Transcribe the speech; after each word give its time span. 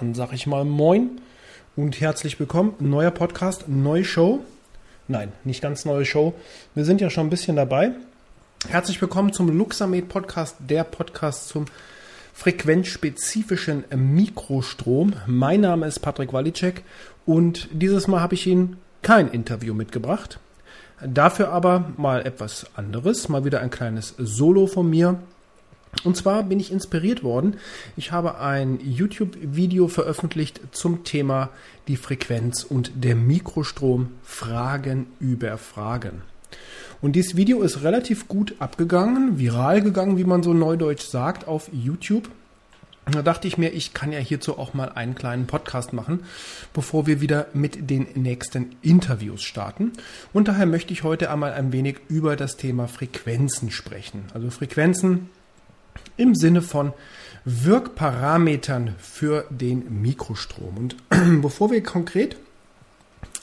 Dann 0.00 0.14
sage 0.14 0.34
ich 0.34 0.46
mal 0.46 0.64
Moin 0.64 1.20
und 1.76 2.00
herzlich 2.00 2.40
willkommen. 2.40 2.72
Neuer 2.78 3.10
Podcast, 3.10 3.68
neue 3.68 4.02
Show. 4.02 4.40
Nein, 5.08 5.30
nicht 5.44 5.60
ganz 5.60 5.84
neue 5.84 6.06
Show. 6.06 6.32
Wir 6.74 6.86
sind 6.86 7.02
ja 7.02 7.10
schon 7.10 7.26
ein 7.26 7.30
bisschen 7.30 7.56
dabei. 7.56 7.90
Herzlich 8.66 8.98
willkommen 9.02 9.34
zum 9.34 9.50
Luxamed 9.50 10.08
Podcast, 10.08 10.56
der 10.58 10.84
Podcast 10.84 11.48
zum 11.48 11.66
frequenzspezifischen 12.32 13.84
Mikrostrom. 13.94 15.12
Mein 15.26 15.60
Name 15.60 15.86
ist 15.86 15.98
Patrick 15.98 16.32
Walicek 16.32 16.82
und 17.26 17.68
dieses 17.70 18.08
Mal 18.08 18.22
habe 18.22 18.36
ich 18.36 18.46
Ihnen 18.46 18.78
kein 19.02 19.28
Interview 19.28 19.74
mitgebracht. 19.74 20.38
Dafür 21.06 21.50
aber 21.50 21.92
mal 21.98 22.24
etwas 22.24 22.64
anderes, 22.74 23.28
mal 23.28 23.44
wieder 23.44 23.60
ein 23.60 23.70
kleines 23.70 24.14
Solo 24.16 24.66
von 24.66 24.88
mir. 24.88 25.20
Und 26.04 26.16
zwar 26.16 26.44
bin 26.44 26.60
ich 26.60 26.72
inspiriert 26.72 27.22
worden. 27.22 27.56
Ich 27.96 28.12
habe 28.12 28.38
ein 28.38 28.78
YouTube-Video 28.82 29.88
veröffentlicht 29.88 30.60
zum 30.72 31.04
Thema 31.04 31.50
die 31.88 31.96
Frequenz 31.96 32.64
und 32.64 32.92
der 32.94 33.16
Mikrostrom 33.16 34.08
Fragen 34.22 35.06
über 35.18 35.58
Fragen. 35.58 36.22
Und 37.02 37.16
dieses 37.16 37.36
Video 37.36 37.62
ist 37.62 37.82
relativ 37.82 38.28
gut 38.28 38.54
abgegangen, 38.58 39.38
viral 39.38 39.82
gegangen, 39.82 40.18
wie 40.18 40.24
man 40.24 40.42
so 40.42 40.52
neudeutsch 40.52 41.04
sagt, 41.04 41.48
auf 41.48 41.70
YouTube. 41.72 42.28
Da 43.10 43.22
dachte 43.22 43.48
ich 43.48 43.58
mir, 43.58 43.70
ich 43.70 43.94
kann 43.94 44.12
ja 44.12 44.18
hierzu 44.18 44.58
auch 44.58 44.74
mal 44.74 44.90
einen 44.90 45.14
kleinen 45.14 45.46
Podcast 45.46 45.92
machen, 45.92 46.20
bevor 46.72 47.06
wir 47.06 47.20
wieder 47.20 47.46
mit 47.54 47.90
den 47.90 48.06
nächsten 48.14 48.76
Interviews 48.82 49.42
starten. 49.42 49.92
Und 50.32 50.48
daher 50.48 50.66
möchte 50.66 50.92
ich 50.92 51.02
heute 51.02 51.30
einmal 51.30 51.52
ein 51.52 51.72
wenig 51.72 51.96
über 52.08 52.36
das 52.36 52.56
Thema 52.56 52.86
Frequenzen 52.86 53.70
sprechen. 53.70 54.24
Also 54.34 54.50
Frequenzen 54.50 55.30
im 56.16 56.34
Sinne 56.34 56.62
von 56.62 56.92
Wirkparametern 57.44 58.94
für 58.98 59.46
den 59.50 60.02
Mikrostrom. 60.02 60.76
Und 60.76 60.96
bevor 61.42 61.70
wir 61.70 61.82
konkret 61.82 62.36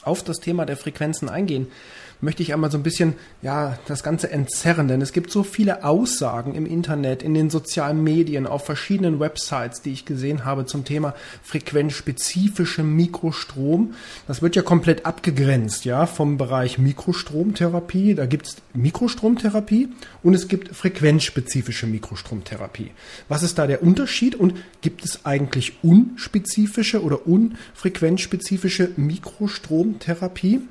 auf 0.02 0.22
das 0.22 0.38
Thema 0.38 0.64
der 0.64 0.76
Frequenzen 0.76 1.28
eingehen, 1.28 1.68
möchte 2.20 2.42
ich 2.42 2.52
einmal 2.52 2.70
so 2.70 2.78
ein 2.78 2.82
bisschen, 2.82 3.14
ja, 3.42 3.78
das 3.86 4.02
Ganze 4.02 4.30
entzerren, 4.30 4.88
denn 4.88 5.00
es 5.00 5.12
gibt 5.12 5.30
so 5.30 5.42
viele 5.42 5.84
Aussagen 5.84 6.54
im 6.54 6.66
Internet, 6.66 7.22
in 7.22 7.34
den 7.34 7.50
sozialen 7.50 8.02
Medien, 8.02 8.46
auf 8.46 8.64
verschiedenen 8.64 9.20
Websites, 9.20 9.82
die 9.82 9.92
ich 9.92 10.04
gesehen 10.04 10.44
habe 10.44 10.66
zum 10.66 10.84
Thema 10.84 11.14
frequenzspezifischem 11.42 12.94
Mikrostrom. 12.94 13.94
Das 14.26 14.42
wird 14.42 14.56
ja 14.56 14.62
komplett 14.62 15.06
abgegrenzt, 15.06 15.84
ja, 15.84 16.06
vom 16.06 16.36
Bereich 16.36 16.78
Mikrostromtherapie. 16.78 18.14
Da 18.14 18.26
gibt 18.26 18.46
es 18.46 18.56
Mikrostromtherapie 18.74 19.88
und 20.22 20.34
es 20.34 20.48
gibt 20.48 20.74
frequenzspezifische 20.74 21.86
Mikrostromtherapie. 21.86 22.90
Was 23.28 23.42
ist 23.42 23.58
da 23.58 23.66
der 23.66 23.82
Unterschied 23.82 24.34
und 24.34 24.54
gibt 24.80 25.04
es 25.04 25.24
eigentlich 25.24 25.82
unspezifische 25.82 27.02
oder 27.02 27.26
unfrequenzspezifische 27.26 28.90
Mikrostromtherapie? 28.96 30.62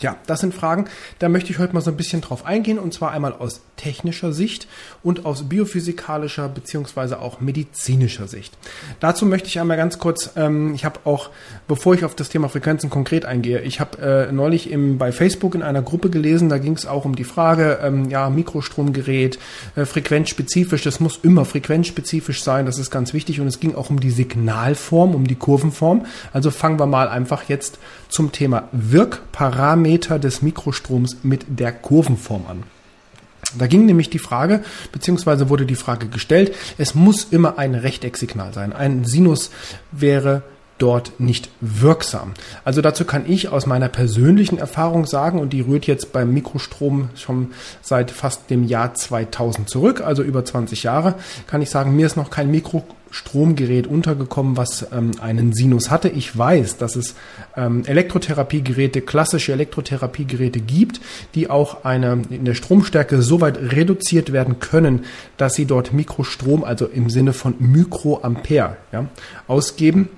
Ja, 0.00 0.16
das 0.26 0.40
sind 0.40 0.54
Fragen, 0.54 0.86
da 1.18 1.28
möchte 1.28 1.50
ich 1.50 1.58
heute 1.58 1.74
mal 1.74 1.82
so 1.82 1.90
ein 1.90 1.96
bisschen 1.96 2.22
drauf 2.22 2.46
eingehen 2.46 2.78
und 2.78 2.94
zwar 2.94 3.12
einmal 3.12 3.34
aus 3.34 3.60
technischer 3.76 4.32
Sicht 4.32 4.66
und 5.02 5.26
aus 5.26 5.48
biophysikalischer 5.48 6.48
beziehungsweise 6.48 7.20
auch 7.20 7.40
medizinischer 7.40 8.26
Sicht. 8.26 8.56
Dazu 8.98 9.26
möchte 9.26 9.48
ich 9.48 9.60
einmal 9.60 9.76
ganz 9.76 9.98
kurz, 9.98 10.30
ähm, 10.36 10.74
ich 10.74 10.86
habe 10.86 11.00
auch, 11.04 11.30
bevor 11.68 11.94
ich 11.94 12.04
auf 12.04 12.14
das 12.14 12.30
Thema 12.30 12.48
Frequenzen 12.48 12.88
konkret 12.88 13.26
eingehe, 13.26 13.60
ich 13.60 13.78
habe 13.78 14.28
äh, 14.28 14.32
neulich 14.32 14.70
im, 14.70 14.96
bei 14.96 15.12
Facebook 15.12 15.54
in 15.54 15.62
einer 15.62 15.82
Gruppe 15.82 16.08
gelesen, 16.08 16.48
da 16.48 16.56
ging 16.56 16.74
es 16.74 16.86
auch 16.86 17.04
um 17.04 17.14
die 17.14 17.24
Frage, 17.24 17.80
ähm, 17.82 18.08
ja, 18.08 18.30
Mikrostromgerät, 18.30 19.38
äh, 19.76 19.84
frequenzspezifisch, 19.84 20.82
das 20.82 21.00
muss 21.00 21.18
immer 21.22 21.44
frequenzspezifisch 21.44 22.42
sein, 22.42 22.64
das 22.64 22.78
ist 22.78 22.90
ganz 22.90 23.12
wichtig 23.12 23.40
und 23.40 23.46
es 23.46 23.60
ging 23.60 23.74
auch 23.74 23.90
um 23.90 24.00
die 24.00 24.10
Signalform, 24.10 25.14
um 25.14 25.26
die 25.26 25.36
Kurvenform. 25.36 26.06
Also 26.32 26.50
fangen 26.50 26.78
wir 26.78 26.86
mal 26.86 27.08
einfach 27.08 27.44
jetzt 27.48 27.78
zum 28.08 28.32
Thema 28.32 28.68
Wirkparameter 28.72 29.89
des 29.98 30.42
Mikrostroms 30.42 31.18
mit 31.22 31.44
der 31.48 31.72
Kurvenform 31.72 32.46
an. 32.46 32.62
Da 33.58 33.66
ging 33.66 33.86
nämlich 33.86 34.10
die 34.10 34.18
Frage, 34.18 34.62
beziehungsweise 34.92 35.48
wurde 35.48 35.66
die 35.66 35.74
Frage 35.74 36.06
gestellt, 36.06 36.54
es 36.78 36.94
muss 36.94 37.24
immer 37.24 37.58
ein 37.58 37.74
Rechtecksignal 37.74 38.54
sein. 38.54 38.72
Ein 38.72 39.04
Sinus 39.04 39.50
wäre 39.90 40.42
dort 40.80 41.12
nicht 41.18 41.50
wirksam. 41.60 42.32
Also 42.64 42.80
dazu 42.80 43.04
kann 43.04 43.24
ich 43.30 43.48
aus 43.48 43.66
meiner 43.66 43.88
persönlichen 43.88 44.58
Erfahrung 44.58 45.06
sagen, 45.06 45.38
und 45.38 45.52
die 45.52 45.60
rührt 45.60 45.86
jetzt 45.86 46.12
beim 46.12 46.32
Mikrostrom 46.32 47.10
schon 47.14 47.52
seit 47.82 48.10
fast 48.10 48.50
dem 48.50 48.64
Jahr 48.64 48.94
2000 48.94 49.68
zurück, 49.68 50.00
also 50.00 50.22
über 50.22 50.44
20 50.44 50.82
Jahre, 50.82 51.14
kann 51.46 51.62
ich 51.62 51.70
sagen, 51.70 51.94
mir 51.94 52.06
ist 52.06 52.16
noch 52.16 52.30
kein 52.30 52.50
Mikro 52.50 52.84
Stromgerät 53.12 53.88
untergekommen, 53.88 54.56
was 54.56 54.86
ähm, 54.92 55.10
einen 55.20 55.52
Sinus 55.52 55.90
hatte. 55.90 56.08
Ich 56.08 56.36
weiß, 56.36 56.76
dass 56.76 56.94
es 56.94 57.16
ähm, 57.56 57.82
Elektrotherapiegeräte, 57.84 59.00
klassische 59.00 59.52
Elektrotherapiegeräte 59.52 60.60
gibt, 60.60 61.00
die 61.34 61.50
auch 61.50 61.84
eine 61.84 62.22
in 62.30 62.44
der 62.44 62.54
Stromstärke 62.54 63.20
so 63.20 63.40
weit 63.40 63.58
reduziert 63.58 64.32
werden 64.32 64.60
können, 64.60 65.04
dass 65.36 65.54
sie 65.54 65.64
dort 65.64 65.92
Mikrostrom, 65.92 66.62
also 66.62 66.86
im 66.86 67.10
Sinne 67.10 67.32
von 67.32 67.56
Mikroampere, 67.58 68.76
ja, 68.92 69.06
ausgeben 69.48 70.08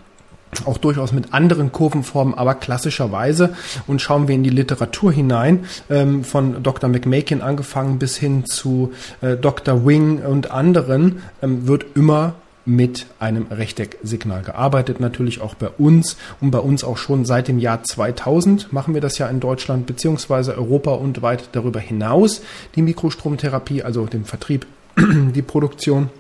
auch 0.66 0.78
durchaus 0.78 1.12
mit 1.12 1.32
anderen 1.32 1.72
Kurvenformen, 1.72 2.34
aber 2.34 2.54
klassischerweise. 2.54 3.54
Und 3.86 4.02
schauen 4.02 4.28
wir 4.28 4.34
in 4.34 4.42
die 4.42 4.50
Literatur 4.50 5.12
hinein, 5.12 5.64
ähm, 5.88 6.24
von 6.24 6.62
Dr. 6.62 6.90
McMakin 6.90 7.40
angefangen 7.40 7.98
bis 7.98 8.16
hin 8.16 8.44
zu 8.44 8.92
äh, 9.20 9.36
Dr. 9.36 9.86
Wing 9.86 10.22
und 10.22 10.50
anderen, 10.50 11.22
ähm, 11.42 11.66
wird 11.66 11.96
immer 11.96 12.34
mit 12.64 13.06
einem 13.18 13.46
Rechtecksignal 13.50 14.42
gearbeitet, 14.42 15.00
natürlich 15.00 15.40
auch 15.40 15.54
bei 15.54 15.68
uns 15.68 16.16
und 16.40 16.52
bei 16.52 16.60
uns 16.60 16.84
auch 16.84 16.96
schon 16.96 17.24
seit 17.24 17.48
dem 17.48 17.58
Jahr 17.58 17.82
2000 17.82 18.72
machen 18.72 18.94
wir 18.94 19.00
das 19.00 19.18
ja 19.18 19.26
in 19.26 19.40
Deutschland 19.40 19.86
beziehungsweise 19.86 20.56
Europa 20.56 20.92
und 20.92 21.22
weit 21.22 21.48
darüber 21.52 21.80
hinaus 21.80 22.40
die 22.76 22.82
Mikrostromtherapie, 22.82 23.82
also 23.82 24.06
den 24.06 24.24
Vertrieb, 24.24 24.66
die 24.96 25.42
Produktion 25.42 26.10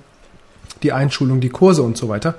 die 0.82 0.92
Einschulung, 0.92 1.40
die 1.40 1.48
Kurse 1.48 1.82
und 1.82 1.96
so 1.96 2.08
weiter. 2.08 2.34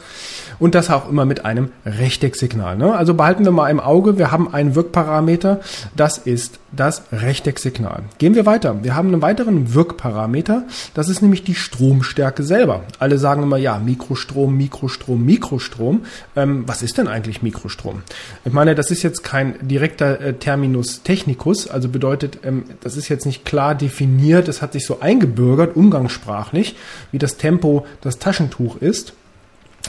Und 0.59 0.75
das 0.75 0.89
auch 0.89 1.09
immer 1.09 1.25
mit 1.25 1.45
einem 1.45 1.71
Rechtecksignal. 1.85 2.77
Ne? 2.77 2.95
Also 2.95 3.13
behalten 3.13 3.45
wir 3.45 3.51
mal 3.51 3.69
im 3.69 3.79
Auge, 3.79 4.17
wir 4.17 4.31
haben 4.31 4.53
einen 4.53 4.75
Wirkparameter, 4.75 5.61
das 5.95 6.17
ist 6.17 6.59
das 6.75 7.03
Rechtecksignal. 7.11 8.03
Gehen 8.17 8.35
wir 8.35 8.45
weiter. 8.45 8.83
Wir 8.83 8.95
haben 8.95 9.09
einen 9.09 9.21
weiteren 9.21 9.73
Wirkparameter, 9.73 10.63
das 10.93 11.09
ist 11.09 11.21
nämlich 11.21 11.43
die 11.43 11.55
Stromstärke 11.55 12.43
selber. 12.43 12.83
Alle 12.99 13.17
sagen 13.17 13.43
immer, 13.43 13.57
ja, 13.57 13.77
Mikrostrom, 13.79 14.57
Mikrostrom, 14.57 15.23
Mikrostrom. 15.25 16.01
Ähm, 16.35 16.63
was 16.67 16.81
ist 16.81 16.97
denn 16.97 17.07
eigentlich 17.07 17.41
Mikrostrom? 17.41 18.01
Ich 18.45 18.53
meine, 18.53 18.75
das 18.75 18.91
ist 18.91 19.03
jetzt 19.03 19.23
kein 19.23 19.55
direkter 19.67 20.19
äh, 20.19 20.33
Terminus 20.33 21.03
technicus, 21.03 21.67
also 21.67 21.89
bedeutet, 21.89 22.39
ähm, 22.43 22.63
das 22.81 22.97
ist 22.97 23.09
jetzt 23.09 23.25
nicht 23.25 23.45
klar 23.45 23.75
definiert, 23.75 24.47
es 24.47 24.61
hat 24.61 24.73
sich 24.73 24.85
so 24.85 24.99
eingebürgert, 24.99 25.75
umgangssprachlich, 25.75 26.75
wie 27.11 27.19
das 27.19 27.37
Tempo, 27.37 27.85
das 28.01 28.19
Taschentuch 28.19 28.77
ist 28.77 29.13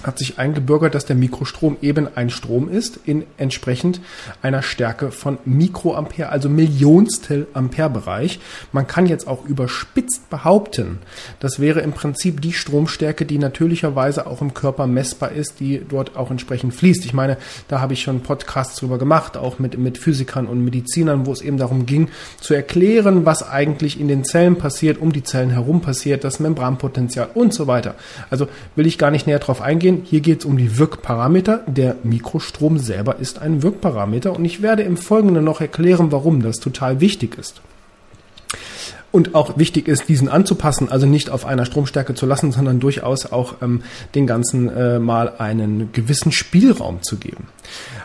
hat 0.03 0.19
sich 0.19 0.38
eingebürgert, 0.38 0.94
dass 0.94 1.06
der 1.06 1.16
Mikrostrom 1.16 1.77
eben 1.81 2.09
ein 2.15 2.31
Strom 2.31 2.69
ist 2.69 2.99
in 3.05 3.25
entsprechend 3.38 4.00
einer 4.43 4.62
Stärke 4.62 5.10
von 5.10 5.38
Mikroampere, 5.44 6.28
also 6.28 6.49
Millionstel 6.49 7.47
Ampere 7.55 7.91
Bereich. 7.91 8.41
Man 8.72 8.87
kann 8.87 9.06
jetzt 9.06 9.27
auch 9.27 9.47
überspitzt 9.47 10.28
behaupten, 10.31 10.99
das 11.41 11.59
wäre 11.59 11.81
im 11.81 11.93
Prinzip 11.93 12.41
die 12.41 12.53
Stromstärke, 12.53 13.25
die 13.25 13.38
natürlicherweise 13.38 14.27
auch 14.27 14.43
im 14.43 14.53
Körper 14.53 14.87
messbar 14.87 15.33
ist, 15.33 15.60
die 15.60 15.83
dort 15.88 16.16
auch 16.16 16.31
entsprechend 16.31 16.75
fließt. 16.75 17.04
Ich 17.04 17.15
meine, 17.15 17.38
da 17.69 17.81
habe 17.81 17.94
ich 17.94 18.03
schon 18.03 18.21
Podcasts 18.21 18.78
drüber 18.81 18.99
gemacht, 18.99 19.37
auch 19.37 19.59
mit, 19.59 19.78
mit 19.78 19.97
Physikern 19.97 20.47
und 20.47 20.65
Medizinern, 20.65 21.27
wo 21.27 21.33
es 21.33 21.41
eben 21.41 21.56
darum 21.56 21.87
ging, 21.87 22.09
zu 22.41 22.53
erklären, 22.54 23.25
was 23.25 23.49
eigentlich 23.49 23.99
in 23.99 24.09
den 24.09 24.25
Zellen 24.25 24.56
passiert, 24.56 24.99
um 24.99 25.12
die 25.12 25.22
Zellen 25.22 25.50
herum 25.50 25.81
passiert, 25.81 26.25
das 26.25 26.41
Membranpotenzial 26.41 27.28
und 27.34 27.54
so 27.54 27.66
weiter. 27.66 27.94
Also 28.31 28.49
will 28.77 28.87
ich 28.87 28.99
gar 28.99 29.10
nicht 29.10 29.27
näher 29.27 29.38
drauf 29.38 29.62
eingehen 29.62 29.84
eingehen. 29.84 30.03
Hier 30.05 30.21
geht 30.21 30.41
es 30.41 30.45
um 30.45 30.56
die 30.56 30.78
Wirkparameter. 30.78 31.62
Der 31.67 31.97
Mikrostrom 32.03 32.78
selber 32.78 33.19
ist 33.19 33.41
ein 33.41 33.63
Wirkparameter 33.63 34.34
und 34.34 34.45
ich 34.45 34.63
werde 34.63 34.83
im 34.83 34.97
Folgenden 34.97 35.45
noch 35.45 35.60
erklären, 35.60 36.13
warum 36.13 36.42
das 36.42 36.57
total 36.57 37.01
wichtig 37.01 37.39
ist. 37.39 37.60
Und 39.13 39.36
auch 39.36 39.59
wichtig 39.59 39.86
ist, 39.86 40.09
diesen 40.09 40.28
anzupassen, 40.28 40.89
also 40.91 41.07
nicht 41.07 41.31
auf 41.31 41.47
einer 41.47 41.66
Stromstärke 41.66 42.15
zu 42.15 42.27
lassen, 42.27 42.51
sondern 42.51 42.81
durchaus 42.81 43.31
auch 43.31 43.63
ähm, 43.63 43.83
den 44.16 44.27
ganzen 44.27 44.69
äh, 44.69 44.98
mal 44.98 45.34
einen 45.39 45.92
gewissen 45.92 46.33
Spielraum 46.33 47.01
zu 47.03 47.16
geben. 47.16 47.47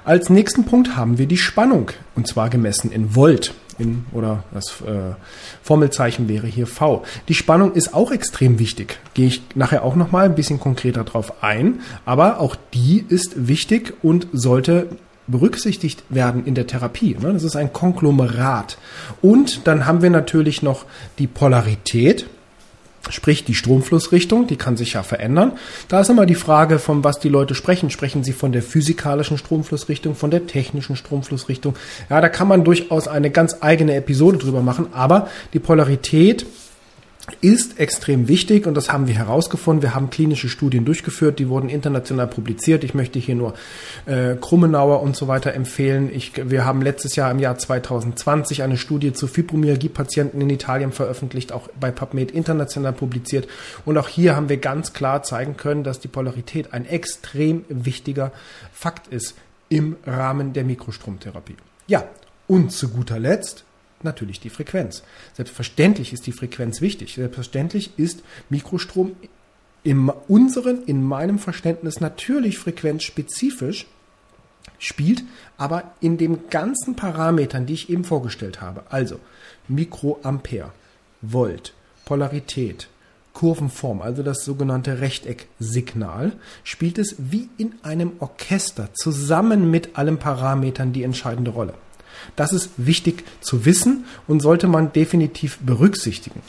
Als 0.05 0.29
nächsten 0.29 0.65
Punkt 0.65 0.95
haben 0.95 1.17
wir 1.17 1.25
die 1.25 1.37
Spannung, 1.37 1.89
und 2.15 2.27
zwar 2.27 2.51
gemessen 2.51 2.91
in 2.91 3.15
Volt 3.15 3.55
in, 3.79 4.05
oder 4.11 4.43
das 4.53 4.81
äh, 4.81 5.15
Formelzeichen 5.63 6.27
wäre 6.27 6.47
hier 6.47 6.67
V. 6.67 7.03
Die 7.27 7.33
Spannung 7.33 7.73
ist 7.73 7.93
auch 7.93 8.11
extrem 8.11 8.59
wichtig. 8.59 8.99
Gehe 9.13 9.27
ich 9.27 9.41
nachher 9.55 9.83
auch 9.83 9.95
nochmal 9.95 10.25
ein 10.25 10.35
bisschen 10.35 10.59
konkreter 10.59 11.03
drauf 11.03 11.41
ein. 11.41 11.79
Aber 12.05 12.39
auch 12.39 12.55
die 12.73 13.05
ist 13.07 13.47
wichtig 13.47 13.93
und 14.03 14.27
sollte 14.33 14.89
berücksichtigt 15.27 16.03
werden 16.09 16.45
in 16.45 16.55
der 16.55 16.67
Therapie. 16.67 17.15
Ne? 17.19 17.33
Das 17.33 17.43
ist 17.43 17.55
ein 17.55 17.71
Konglomerat. 17.71 18.77
Und 19.21 19.67
dann 19.67 19.85
haben 19.85 20.01
wir 20.01 20.09
natürlich 20.09 20.61
noch 20.61 20.85
die 21.17 21.27
Polarität. 21.27 22.27
Sprich, 23.09 23.43
die 23.43 23.55
Stromflussrichtung, 23.55 24.47
die 24.47 24.55
kann 24.55 24.77
sich 24.77 24.93
ja 24.93 25.03
verändern. 25.03 25.53
Da 25.87 26.01
ist 26.01 26.09
immer 26.09 26.25
die 26.25 26.35
Frage, 26.35 26.79
von 26.79 27.03
was 27.03 27.19
die 27.19 27.29
Leute 27.29 27.55
sprechen. 27.55 27.89
Sprechen 27.89 28.23
sie 28.23 28.33
von 28.33 28.51
der 28.51 28.61
physikalischen 28.61 29.37
Stromflussrichtung, 29.37 30.15
von 30.15 30.31
der 30.31 30.47
technischen 30.47 30.95
Stromflussrichtung? 30.95 31.75
Ja, 32.09 32.21
da 32.21 32.29
kann 32.29 32.47
man 32.47 32.63
durchaus 32.63 33.07
eine 33.07 33.31
ganz 33.31 33.57
eigene 33.61 33.95
Episode 33.95 34.37
drüber 34.37 34.61
machen. 34.61 34.87
Aber 34.93 35.29
die 35.53 35.59
Polarität 35.59 36.45
ist 37.41 37.79
extrem 37.79 38.27
wichtig 38.27 38.67
und 38.67 38.75
das 38.75 38.91
haben 38.91 39.07
wir 39.07 39.15
herausgefunden. 39.15 39.81
Wir 39.81 39.95
haben 39.95 40.09
klinische 40.09 40.49
Studien 40.49 40.85
durchgeführt, 40.85 41.39
die 41.39 41.49
wurden 41.49 41.69
international 41.69 42.27
publiziert. 42.27 42.83
Ich 42.83 42.93
möchte 42.93 43.19
hier 43.19 43.35
nur 43.35 43.53
äh, 44.05 44.35
Krummenauer 44.35 45.01
und 45.01 45.15
so 45.15 45.27
weiter 45.27 45.53
empfehlen. 45.53 46.09
Ich, 46.13 46.33
wir 46.49 46.65
haben 46.65 46.81
letztes 46.81 47.15
Jahr 47.15 47.31
im 47.31 47.39
Jahr 47.39 47.57
2020 47.57 48.63
eine 48.63 48.77
Studie 48.77 49.13
zu 49.13 49.27
Fibromyalgie-Patienten 49.27 50.41
in 50.41 50.49
Italien 50.49 50.91
veröffentlicht, 50.91 51.51
auch 51.51 51.69
bei 51.79 51.91
PubMed 51.91 52.31
international 52.31 52.93
publiziert. 52.93 53.47
Und 53.85 53.97
auch 53.97 54.07
hier 54.07 54.35
haben 54.35 54.49
wir 54.49 54.57
ganz 54.57 54.93
klar 54.93 55.23
zeigen 55.23 55.57
können, 55.57 55.83
dass 55.83 55.99
die 55.99 56.07
Polarität 56.07 56.73
ein 56.73 56.85
extrem 56.85 57.65
wichtiger 57.69 58.31
Fakt 58.71 59.07
ist 59.07 59.35
im 59.69 59.97
Rahmen 60.05 60.53
der 60.53 60.63
Mikrostromtherapie. 60.63 61.55
Ja, 61.87 62.05
und 62.47 62.71
zu 62.71 62.89
guter 62.89 63.19
Letzt 63.19 63.63
natürlich 64.03 64.39
die 64.39 64.49
Frequenz. 64.49 65.03
Selbstverständlich 65.33 66.13
ist 66.13 66.27
die 66.27 66.31
Frequenz 66.31 66.81
wichtig. 66.81 67.15
Selbstverständlich 67.15 67.91
ist 67.97 68.23
Mikrostrom 68.49 69.15
in 69.83 70.09
unseren, 70.27 70.83
in 70.83 71.03
meinem 71.03 71.39
Verständnis 71.39 72.01
natürlich 72.01 72.57
frequenzspezifisch, 72.57 73.87
spielt 74.77 75.23
aber 75.57 75.91
in 76.01 76.17
den 76.17 76.49
ganzen 76.49 76.95
Parametern, 76.95 77.65
die 77.65 77.73
ich 77.73 77.89
eben 77.89 78.03
vorgestellt 78.03 78.61
habe, 78.61 78.83
also 78.89 79.19
Mikroampere, 79.67 80.71
Volt, 81.21 81.73
Polarität, 82.05 82.87
Kurvenform, 83.33 84.01
also 84.01 84.23
das 84.23 84.43
sogenannte 84.43 84.99
Rechtecksignal, 84.99 86.33
spielt 86.63 86.97
es 86.97 87.15
wie 87.17 87.49
in 87.57 87.75
einem 87.83 88.13
Orchester 88.19 88.89
zusammen 88.93 89.69
mit 89.71 89.97
allen 89.97 90.17
Parametern 90.17 90.91
die 90.91 91.03
entscheidende 91.03 91.51
Rolle. 91.51 91.73
Das 92.35 92.53
ist 92.53 92.71
wichtig 92.77 93.23
zu 93.41 93.65
wissen 93.65 94.05
und 94.27 94.41
sollte 94.41 94.67
man 94.67 94.93
definitiv 94.93 95.59
berücksichtigen. 95.59 96.41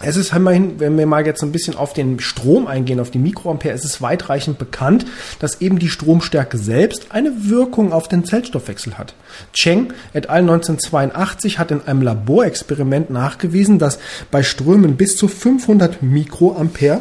Es 0.00 0.16
ist 0.16 0.32
immerhin, 0.32 0.78
wenn 0.78 0.96
wir 0.96 1.06
mal 1.06 1.26
jetzt 1.26 1.42
ein 1.42 1.50
bisschen 1.50 1.76
auf 1.76 1.92
den 1.92 2.20
Strom 2.20 2.68
eingehen, 2.68 3.00
auf 3.00 3.10
die 3.10 3.18
Mikroampere, 3.18 3.72
es 3.72 3.84
ist 3.84 4.00
weitreichend 4.00 4.56
bekannt, 4.56 5.06
dass 5.40 5.60
eben 5.60 5.80
die 5.80 5.88
Stromstärke 5.88 6.56
selbst 6.56 7.10
eine 7.10 7.48
Wirkung 7.48 7.92
auf 7.92 8.06
den 8.06 8.24
Zellstoffwechsel 8.24 8.96
hat. 8.96 9.14
Cheng 9.52 9.92
et 10.14 10.28
al. 10.28 10.42
1982 10.42 11.58
hat 11.58 11.72
in 11.72 11.82
einem 11.82 12.02
Laborexperiment 12.02 13.10
nachgewiesen, 13.10 13.80
dass 13.80 13.98
bei 14.30 14.44
Strömen 14.44 14.96
bis 14.96 15.16
zu 15.16 15.26
500 15.26 16.00
Mikroampere 16.00 17.00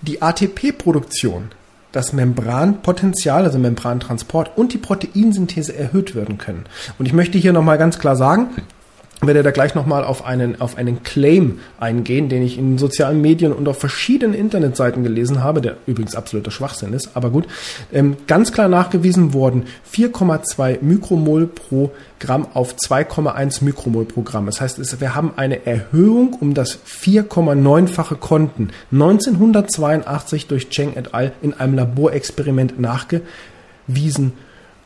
die 0.00 0.22
ATP-Produktion 0.22 1.50
das 1.94 2.12
Membranpotenzial, 2.12 3.44
also 3.44 3.58
Membrantransport 3.58 4.56
und 4.56 4.72
die 4.72 4.78
Proteinsynthese 4.78 5.76
erhöht 5.76 6.14
werden 6.14 6.38
können. 6.38 6.64
Und 6.98 7.06
ich 7.06 7.12
möchte 7.12 7.38
hier 7.38 7.52
nochmal 7.52 7.78
ganz 7.78 7.98
klar 7.98 8.16
sagen, 8.16 8.48
werde 9.26 9.42
da 9.42 9.50
gleich 9.50 9.74
nochmal 9.74 10.04
auf 10.04 10.24
einen, 10.24 10.60
auf 10.60 10.76
einen 10.76 11.02
Claim 11.02 11.60
eingehen, 11.78 12.28
den 12.28 12.42
ich 12.42 12.58
in 12.58 12.78
sozialen 12.78 13.20
Medien 13.20 13.52
und 13.52 13.68
auf 13.68 13.78
verschiedenen 13.78 14.34
Internetseiten 14.34 15.02
gelesen 15.02 15.42
habe, 15.42 15.60
der 15.60 15.76
übrigens 15.86 16.14
absoluter 16.14 16.50
Schwachsinn 16.50 16.92
ist, 16.92 17.10
aber 17.14 17.30
gut. 17.30 17.46
Ähm, 17.92 18.16
ganz 18.26 18.52
klar 18.52 18.68
nachgewiesen 18.68 19.32
worden, 19.32 19.64
4,2 19.92 20.78
Mikromol 20.82 21.46
pro 21.46 21.92
Gramm 22.18 22.46
auf 22.54 22.74
2,1 22.76 23.64
Mikromol 23.64 24.04
pro 24.04 24.22
Gramm. 24.22 24.46
Das 24.46 24.60
heißt, 24.60 25.00
wir 25.00 25.14
haben 25.14 25.32
eine 25.36 25.66
Erhöhung 25.66 26.34
um 26.40 26.54
das 26.54 26.78
4,9-fache 26.86 28.16
Konten 28.16 28.70
1982 28.92 30.46
durch 30.46 30.70
Cheng 30.70 30.96
et 30.96 31.14
al. 31.14 31.32
in 31.42 31.52
einem 31.54 31.74
Laborexperiment 31.74 32.80
nachgewiesen 32.80 34.32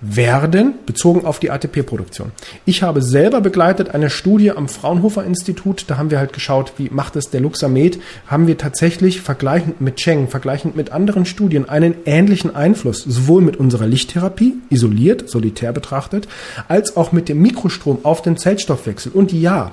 werden, 0.01 0.75
bezogen 0.87 1.25
auf 1.25 1.41
die 1.41 1.51
ATP-Produktion. 1.51 2.31
Ich 2.65 2.83
habe 2.83 3.03
selber 3.03 3.41
begleitet 3.41 3.91
eine 3.91 4.11
Studie 4.11 4.53
am 4.53 4.69
Fraunhofer 4.69 5.25
Institut, 5.25 5.85
da 5.89 5.97
haben 5.97 6.11
wir 6.11 6.19
halt 6.19 6.33
geschaut, 6.33 6.75
wie 6.77 6.89
macht 6.91 7.17
es 7.17 7.31
der 7.31 7.41
Luxamed, 7.41 7.99
haben 8.27 8.47
wir 8.47 8.59
tatsächlich 8.59 9.21
vergleichend 9.21 9.81
mit 9.81 9.97
Cheng, 9.97 10.29
vergleichend 10.29 10.77
mit 10.77 10.93
anderen 10.93 11.27
Studien 11.27 11.69
einen 11.69 11.95
ähnlichen 12.05 12.55
Einfluss, 12.55 13.03
sowohl 13.03 13.43
mit 13.43 13.57
unserer 13.57 13.87
Lichttherapie, 13.87 14.55
isoliert, 14.71 15.29
solitär 15.29 15.73
betrachtet, 15.73 16.29
als 16.69 16.97
auch 16.97 17.11
mit 17.11 17.29
dem 17.29 17.43
Mikrostrom 17.43 17.99
auf 18.05 18.23
den 18.23 18.37
Zellstoffwechsel. 18.37 19.13
Und 19.13 19.33
ja, 19.33 19.73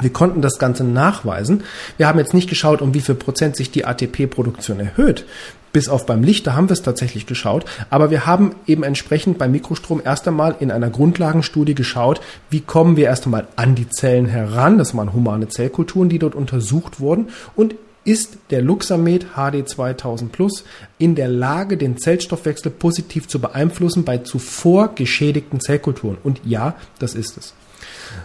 wir 0.00 0.12
konnten 0.12 0.42
das 0.42 0.58
Ganze 0.58 0.84
nachweisen. 0.84 1.64
Wir 1.96 2.06
haben 2.06 2.20
jetzt 2.20 2.34
nicht 2.34 2.48
geschaut, 2.48 2.82
um 2.82 2.94
wie 2.94 3.00
viel 3.00 3.16
Prozent 3.16 3.56
sich 3.56 3.72
die 3.72 3.84
ATP-Produktion 3.84 4.78
erhöht 4.78 5.24
bis 5.72 5.88
auf 5.88 6.06
beim 6.06 6.22
Licht, 6.22 6.46
da 6.46 6.54
haben 6.54 6.68
wir 6.68 6.74
es 6.74 6.82
tatsächlich 6.82 7.26
geschaut. 7.26 7.64
Aber 7.90 8.10
wir 8.10 8.26
haben 8.26 8.54
eben 8.66 8.82
entsprechend 8.82 9.38
beim 9.38 9.52
Mikrostrom 9.52 10.00
erst 10.04 10.26
einmal 10.28 10.56
in 10.60 10.70
einer 10.70 10.90
Grundlagenstudie 10.90 11.74
geschaut, 11.74 12.20
wie 12.50 12.60
kommen 12.60 12.96
wir 12.96 13.06
erst 13.06 13.26
einmal 13.26 13.48
an 13.56 13.74
die 13.74 13.88
Zellen 13.88 14.26
heran. 14.26 14.78
Das 14.78 14.96
waren 14.96 15.12
humane 15.12 15.48
Zellkulturen, 15.48 16.08
die 16.08 16.18
dort 16.18 16.34
untersucht 16.34 17.00
wurden. 17.00 17.28
Und 17.54 17.74
ist 18.04 18.38
der 18.50 18.62
Luxamed 18.62 19.26
HD 19.34 19.68
2000 19.68 20.32
Plus 20.32 20.64
in 20.96 21.14
der 21.14 21.28
Lage, 21.28 21.76
den 21.76 21.98
Zellstoffwechsel 21.98 22.70
positiv 22.70 23.28
zu 23.28 23.38
beeinflussen 23.38 24.04
bei 24.04 24.18
zuvor 24.18 24.94
geschädigten 24.94 25.60
Zellkulturen? 25.60 26.16
Und 26.22 26.40
ja, 26.44 26.74
das 26.98 27.14
ist 27.14 27.36
es. 27.36 27.54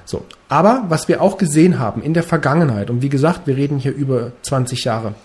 So. 0.05 0.23
Aber 0.47 0.85
was 0.87 1.07
wir 1.09 1.21
auch 1.21 1.37
gesehen 1.37 1.79
haben 1.79 2.01
in 2.01 2.13
der 2.13 2.23
Vergangenheit, 2.23 2.89
und 2.89 3.01
wie 3.01 3.09
gesagt, 3.09 3.45
wir 3.45 3.57
reden 3.57 3.77
hier 3.77 3.93
über 3.93 4.31
20 4.43 4.85
Jahre 4.85 5.15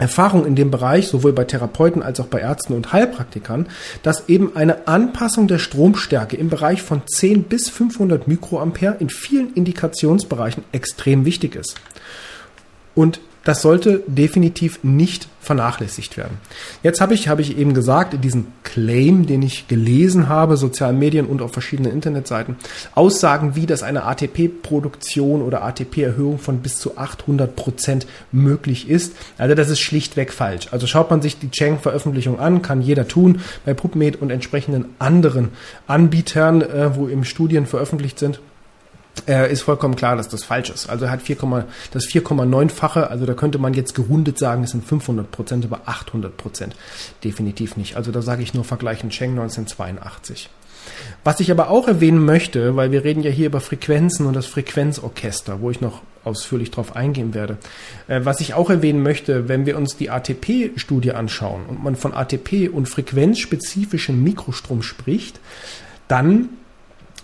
Erfahrung 0.00 0.46
in 0.46 0.56
dem 0.56 0.70
Bereich, 0.70 1.08
sowohl 1.08 1.32
bei 1.32 1.44
Therapeuten 1.44 2.02
als 2.02 2.18
auch 2.20 2.26
bei 2.26 2.40
Ärzten 2.40 2.72
und 2.72 2.92
Heilpraktikern, 2.92 3.66
dass 4.02 4.28
eben 4.28 4.56
eine 4.56 4.88
Anpassung 4.88 5.46
der 5.46 5.58
Stromstärke 5.58 6.36
im 6.36 6.48
Bereich 6.48 6.82
von 6.82 7.02
10 7.06 7.44
bis 7.44 7.68
500 7.68 8.26
Mikroampere 8.26 8.96
in 8.98 9.10
vielen 9.10 9.52
Indikationsbereichen 9.54 10.64
extrem 10.72 11.24
wichtig 11.24 11.54
ist. 11.54 11.76
Und 12.94 13.20
das 13.44 13.62
sollte 13.62 14.02
definitiv 14.06 14.80
nicht 14.82 15.28
vernachlässigt 15.40 16.18
werden. 16.18 16.38
Jetzt 16.82 17.00
habe 17.00 17.14
ich, 17.14 17.28
habe 17.28 17.40
ich 17.40 17.56
eben 17.56 17.72
gesagt, 17.72 18.22
diesen 18.22 18.48
Claim, 18.62 19.26
den 19.26 19.40
ich 19.42 19.68
gelesen 19.68 20.28
habe, 20.28 20.58
sozialen 20.58 20.98
Medien 20.98 21.26
und 21.26 21.40
auf 21.40 21.52
verschiedenen 21.52 21.92
Internetseiten, 21.92 22.56
Aussagen 22.94 23.56
wie, 23.56 23.64
dass 23.64 23.82
eine 23.82 24.04
ATP-Produktion 24.04 25.40
oder 25.40 25.62
ATP-Erhöhung 25.62 26.38
von 26.38 26.58
bis 26.58 26.76
zu 26.76 26.98
800 26.98 27.56
Prozent 27.56 28.06
möglich 28.32 28.90
ist. 28.90 29.16
Also 29.38 29.54
das 29.54 29.70
ist 29.70 29.80
schlichtweg 29.80 30.32
falsch. 30.32 30.68
Also 30.72 30.86
schaut 30.86 31.10
man 31.10 31.22
sich 31.22 31.38
die 31.38 31.50
Cheng-Veröffentlichung 31.50 32.38
an, 32.38 32.60
kann 32.60 32.82
jeder 32.82 33.08
tun, 33.08 33.40
bei 33.64 33.72
PubMed 33.72 34.20
und 34.20 34.30
entsprechenden 34.30 34.84
anderen 34.98 35.48
Anbietern, 35.86 36.60
äh, 36.60 36.94
wo 36.94 37.08
eben 37.08 37.24
Studien 37.24 37.66
veröffentlicht 37.66 38.18
sind 38.18 38.40
äh, 39.28 39.50
ist 39.52 39.62
vollkommen 39.62 39.96
klar, 39.96 40.16
dass 40.16 40.28
das 40.28 40.44
falsch 40.44 40.70
ist. 40.70 40.88
Also 40.88 41.06
er 41.06 41.10
hat 41.10 41.22
4, 41.22 41.36
das 41.92 42.04
4,9-fache, 42.06 43.08
also 43.08 43.26
da 43.26 43.34
könnte 43.34 43.58
man 43.58 43.74
jetzt 43.74 43.94
gerundet 43.94 44.38
sagen, 44.38 44.64
es 44.64 44.70
sind 44.70 44.84
500 44.84 45.30
Prozent, 45.30 45.64
aber 45.64 45.82
800 45.86 46.36
Prozent 46.36 46.76
definitiv 47.24 47.76
nicht. 47.76 47.96
Also 47.96 48.12
da 48.12 48.22
sage 48.22 48.42
ich 48.42 48.54
nur 48.54 48.64
vergleichen 48.64 49.10
Cheng 49.10 49.30
1982. 49.30 50.50
Was 51.24 51.40
ich 51.40 51.50
aber 51.50 51.70
auch 51.70 51.88
erwähnen 51.88 52.24
möchte, 52.24 52.76
weil 52.76 52.92
wir 52.92 53.04
reden 53.04 53.22
ja 53.22 53.30
hier 53.30 53.46
über 53.46 53.60
Frequenzen 53.60 54.26
und 54.26 54.34
das 54.34 54.46
Frequenzorchester, 54.46 55.60
wo 55.60 55.70
ich 55.70 55.80
noch 55.80 56.02
ausführlich 56.24 56.70
drauf 56.70 56.96
eingehen 56.96 57.34
werde. 57.34 57.58
Äh, 58.08 58.20
was 58.24 58.40
ich 58.40 58.54
auch 58.54 58.70
erwähnen 58.70 59.02
möchte, 59.02 59.48
wenn 59.48 59.66
wir 59.66 59.76
uns 59.76 59.96
die 59.96 60.10
ATP-Studie 60.10 61.12
anschauen 61.12 61.66
und 61.66 61.82
man 61.82 61.96
von 61.96 62.12
ATP 62.12 62.68
und 62.68 62.88
frequenzspezifischem 62.88 64.22
Mikrostrom 64.22 64.82
spricht, 64.82 65.40
dann 66.08 66.50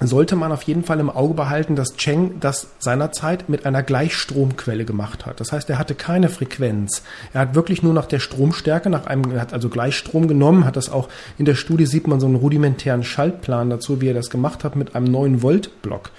sollte 0.01 0.37
man 0.37 0.53
auf 0.53 0.63
jeden 0.63 0.85
Fall 0.85 1.01
im 1.01 1.09
Auge 1.09 1.35
behalten, 1.35 1.75
dass 1.75 1.97
Cheng 1.97 2.39
das 2.41 2.69
seinerzeit 2.79 3.49
mit 3.49 3.65
einer 3.65 3.83
Gleichstromquelle 3.83 4.85
gemacht 4.85 5.25
hat. 5.25 5.41
Das 5.41 5.53
heißt, 5.53 5.71
er 5.71 5.79
hatte 5.79 5.95
keine 5.95 6.29
Frequenz. 6.29 7.03
Er 7.33 7.41
hat 7.41 7.55
wirklich 7.55 7.83
nur 7.83 7.95
nach 7.95 8.07
der 8.07 8.19
Stromstärke, 8.19 8.91
nach 8.91 9.07
einem, 9.07 9.31
er 9.31 9.41
hat 9.41 9.55
also 9.55 9.69
Gleichstrom 9.69 10.29
genommen, 10.29 10.65
hat 10.65 10.77
das 10.77 10.91
auch 10.91 11.09
in 11.39 11.47
der 11.47 11.55
Studie 11.55 11.87
sieht 11.87 12.07
man 12.09 12.21
so 12.21 12.27
einen 12.27 12.37
rudimentären 12.37 13.05
Schaltplan 13.05 13.71
dazu, 13.71 14.01
wie 14.01 14.09
er 14.09 14.15
das 14.15 14.29
gemacht 14.29 14.65
hat 14.65 14.77
mit 14.77 14.95
einem 14.95 15.11
9 15.11 15.43
Volt 15.43 15.83
Block. 15.83 16.11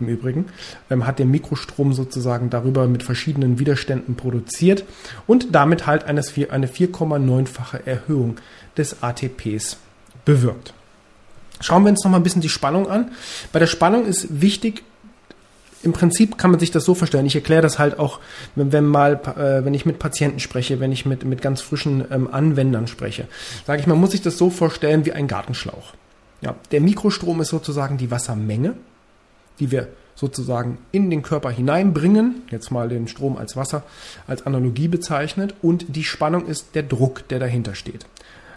Im 0.00 0.08
Übrigen 0.08 0.46
ähm, 0.90 1.06
hat 1.06 1.18
der 1.18 1.26
Mikrostrom 1.26 1.92
sozusagen 1.92 2.50
darüber 2.50 2.86
mit 2.86 3.02
verschiedenen 3.02 3.58
Widerständen 3.58 4.14
produziert 4.14 4.84
und 5.26 5.54
damit 5.54 5.86
halt 5.86 6.04
eine 6.04 6.20
4,9-fache 6.22 7.86
Erhöhung 7.86 8.36
des 8.76 9.02
ATPs 9.02 9.78
bewirkt. 10.24 10.75
Schauen 11.60 11.84
wir 11.84 11.90
uns 11.90 12.04
noch 12.04 12.10
mal 12.10 12.18
ein 12.18 12.22
bisschen 12.22 12.42
die 12.42 12.48
Spannung 12.48 12.88
an. 12.88 13.10
Bei 13.52 13.58
der 13.58 13.66
Spannung 13.66 14.06
ist 14.06 14.40
wichtig, 14.40 14.82
im 15.82 15.92
Prinzip 15.92 16.36
kann 16.36 16.50
man 16.50 16.60
sich 16.60 16.70
das 16.70 16.84
so 16.84 16.94
vorstellen. 16.94 17.26
Ich 17.26 17.34
erkläre 17.34 17.62
das 17.62 17.78
halt 17.78 17.98
auch, 17.98 18.18
wenn, 18.54 18.72
wenn 18.72 18.86
mal, 18.86 19.14
äh, 19.36 19.64
wenn 19.64 19.72
ich 19.72 19.86
mit 19.86 19.98
Patienten 19.98 20.40
spreche, 20.40 20.80
wenn 20.80 20.92
ich 20.92 21.06
mit, 21.06 21.24
mit 21.24 21.40
ganz 21.40 21.60
frischen 21.60 22.04
ähm, 22.10 22.28
Anwendern 22.32 22.86
spreche. 22.86 23.28
Sage 23.66 23.80
ich, 23.80 23.86
man 23.86 23.98
muss 23.98 24.10
sich 24.10 24.22
das 24.22 24.36
so 24.36 24.50
vorstellen 24.50 25.04
wie 25.06 25.12
ein 25.12 25.28
Gartenschlauch. 25.28 25.94
Ja, 26.40 26.54
der 26.72 26.80
Mikrostrom 26.80 27.40
ist 27.40 27.48
sozusagen 27.48 27.98
die 27.98 28.10
Wassermenge, 28.10 28.74
die 29.58 29.70
wir 29.70 29.88
sozusagen 30.14 30.78
in 30.92 31.10
den 31.10 31.22
Körper 31.22 31.50
hineinbringen, 31.50 32.42
jetzt 32.50 32.70
mal 32.70 32.88
den 32.88 33.06
Strom 33.06 33.36
als 33.36 33.54
Wasser 33.56 33.84
als 34.26 34.44
Analogie 34.46 34.88
bezeichnet, 34.88 35.54
und 35.62 35.84
die 35.94 36.04
Spannung 36.04 36.46
ist 36.46 36.74
der 36.74 36.82
Druck, 36.82 37.28
der 37.28 37.38
dahinter 37.38 37.74
steht. 37.74 38.06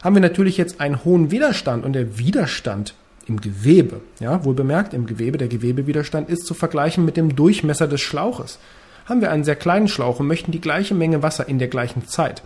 Haben 0.04 0.16
wir 0.16 0.22
natürlich 0.22 0.58
jetzt 0.58 0.80
einen 0.80 1.04
hohen 1.04 1.32
Widerstand 1.32 1.86
und 1.86 1.94
der 1.94 2.18
Widerstand 2.18 2.94
im 3.28 3.42
Gewebe, 3.42 4.02
ja, 4.20 4.44
wohl 4.44 4.56
bemerkt 4.56 4.94
im 4.94 5.06
Gewebe, 5.06 5.38
der 5.38 5.48
Gewebewiderstand 5.48 6.30
ist 6.30 6.46
zu 6.46 6.54
vergleichen 6.54 7.06
mit 7.06 7.18
dem 7.18 7.36
Durchmesser 7.36 7.88
des 7.88 8.02
Schlauches. 8.02 8.60
Haben 9.06 9.22
wir 9.22 9.32
einen 9.32 9.44
sehr 9.44 9.56
kleinen 9.56 9.88
Schlauch 9.88 10.20
und 10.20 10.28
möchten 10.28 10.52
die 10.52 10.62
gleiche 10.62 10.96
Menge 10.96 11.22
Wasser 11.22 11.48
in 11.48 11.60
der 11.60 11.68
gleichen 11.68 12.08
Zeit 12.08 12.44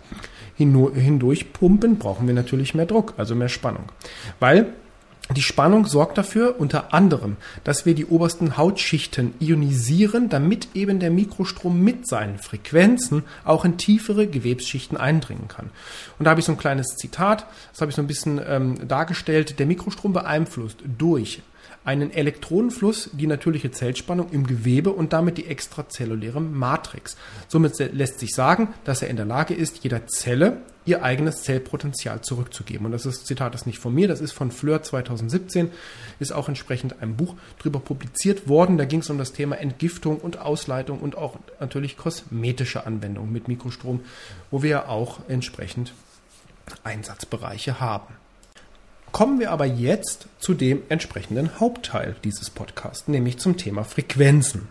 hindurch 0.56 1.52
pumpen, 1.52 1.98
brauchen 1.98 2.26
wir 2.26 2.34
natürlich 2.34 2.74
mehr 2.74 2.86
Druck, 2.86 3.14
also 3.16 3.34
mehr 3.34 3.48
Spannung. 3.48 3.84
Weil 4.40 4.66
die 5.32 5.42
Spannung 5.42 5.86
sorgt 5.86 6.18
dafür 6.18 6.60
unter 6.60 6.92
anderem, 6.92 7.36
dass 7.64 7.86
wir 7.86 7.94
die 7.94 8.04
obersten 8.04 8.58
Hautschichten 8.58 9.32
ionisieren, 9.40 10.28
damit 10.28 10.68
eben 10.74 11.00
der 11.00 11.10
Mikrostrom 11.10 11.80
mit 11.80 12.06
seinen 12.06 12.38
Frequenzen 12.38 13.22
auch 13.42 13.64
in 13.64 13.78
tiefere 13.78 14.26
Gewebsschichten 14.26 14.98
eindringen 14.98 15.48
kann. 15.48 15.70
Und 16.18 16.24
da 16.24 16.30
habe 16.30 16.40
ich 16.40 16.46
so 16.46 16.52
ein 16.52 16.58
kleines 16.58 16.96
Zitat, 16.96 17.46
das 17.72 17.80
habe 17.80 17.90
ich 17.90 17.96
so 17.96 18.02
ein 18.02 18.06
bisschen 18.06 18.38
ähm, 18.46 18.86
dargestellt. 18.86 19.58
Der 19.58 19.66
Mikrostrom 19.66 20.12
beeinflusst 20.12 20.78
durch 20.98 21.40
einen 21.84 22.10
Elektronenfluss, 22.10 23.10
die 23.12 23.26
natürliche 23.26 23.70
Zellspannung 23.70 24.30
im 24.30 24.46
Gewebe 24.46 24.90
und 24.90 25.12
damit 25.12 25.36
die 25.38 25.46
extrazelluläre 25.46 26.40
Matrix. 26.40 27.16
Somit 27.48 27.78
lässt 27.92 28.18
sich 28.18 28.34
sagen, 28.34 28.68
dass 28.84 29.02
er 29.02 29.08
in 29.08 29.16
der 29.16 29.26
Lage 29.26 29.54
ist, 29.54 29.84
jeder 29.84 30.06
Zelle 30.06 30.62
ihr 30.86 31.02
eigenes 31.02 31.42
Zellpotenzial 31.42 32.20
zurückzugeben. 32.22 32.86
Und 32.86 32.92
das 32.92 33.06
ist, 33.06 33.26
Zitat 33.26 33.54
ist 33.54 33.66
nicht 33.66 33.78
von 33.78 33.94
mir, 33.94 34.08
das 34.08 34.20
ist 34.20 34.32
von 34.32 34.50
Fleur 34.50 34.82
2017, 34.82 35.70
ist 36.18 36.32
auch 36.32 36.48
entsprechend 36.48 37.00
ein 37.02 37.16
Buch 37.16 37.36
drüber 37.58 37.80
publiziert 37.80 38.48
worden. 38.48 38.76
Da 38.76 38.84
ging 38.84 39.00
es 39.00 39.10
um 39.10 39.18
das 39.18 39.32
Thema 39.32 39.56
Entgiftung 39.56 40.18
und 40.18 40.38
Ausleitung 40.38 41.00
und 41.00 41.16
auch 41.16 41.38
natürlich 41.60 41.96
kosmetische 41.96 42.86
Anwendungen 42.86 43.32
mit 43.32 43.48
Mikrostrom, 43.48 44.00
wo 44.50 44.62
wir 44.62 44.70
ja 44.70 44.88
auch 44.88 45.20
entsprechend 45.28 45.94
Einsatzbereiche 46.82 47.80
haben. 47.80 48.14
Kommen 49.14 49.38
wir 49.38 49.52
aber 49.52 49.64
jetzt 49.64 50.26
zu 50.40 50.54
dem 50.54 50.82
entsprechenden 50.88 51.60
Hauptteil 51.60 52.16
dieses 52.24 52.50
Podcasts, 52.50 53.06
nämlich 53.06 53.38
zum 53.38 53.56
Thema 53.56 53.84
Frequenzen. 53.84 54.62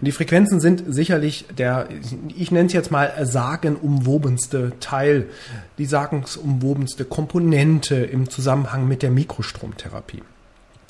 Und 0.00 0.06
die 0.06 0.12
Frequenzen 0.12 0.58
sind 0.58 0.84
sicherlich 0.86 1.44
der, 1.54 1.86
ich 2.34 2.50
nenne 2.50 2.68
es 2.68 2.72
jetzt 2.72 2.90
mal 2.90 3.12
sagenumwobenste 3.26 4.72
Teil, 4.80 5.28
die 5.76 5.84
sagensumwobenste 5.84 7.04
Komponente 7.04 7.96
im 7.96 8.30
Zusammenhang 8.30 8.88
mit 8.88 9.02
der 9.02 9.10
Mikrostromtherapie. 9.10 10.22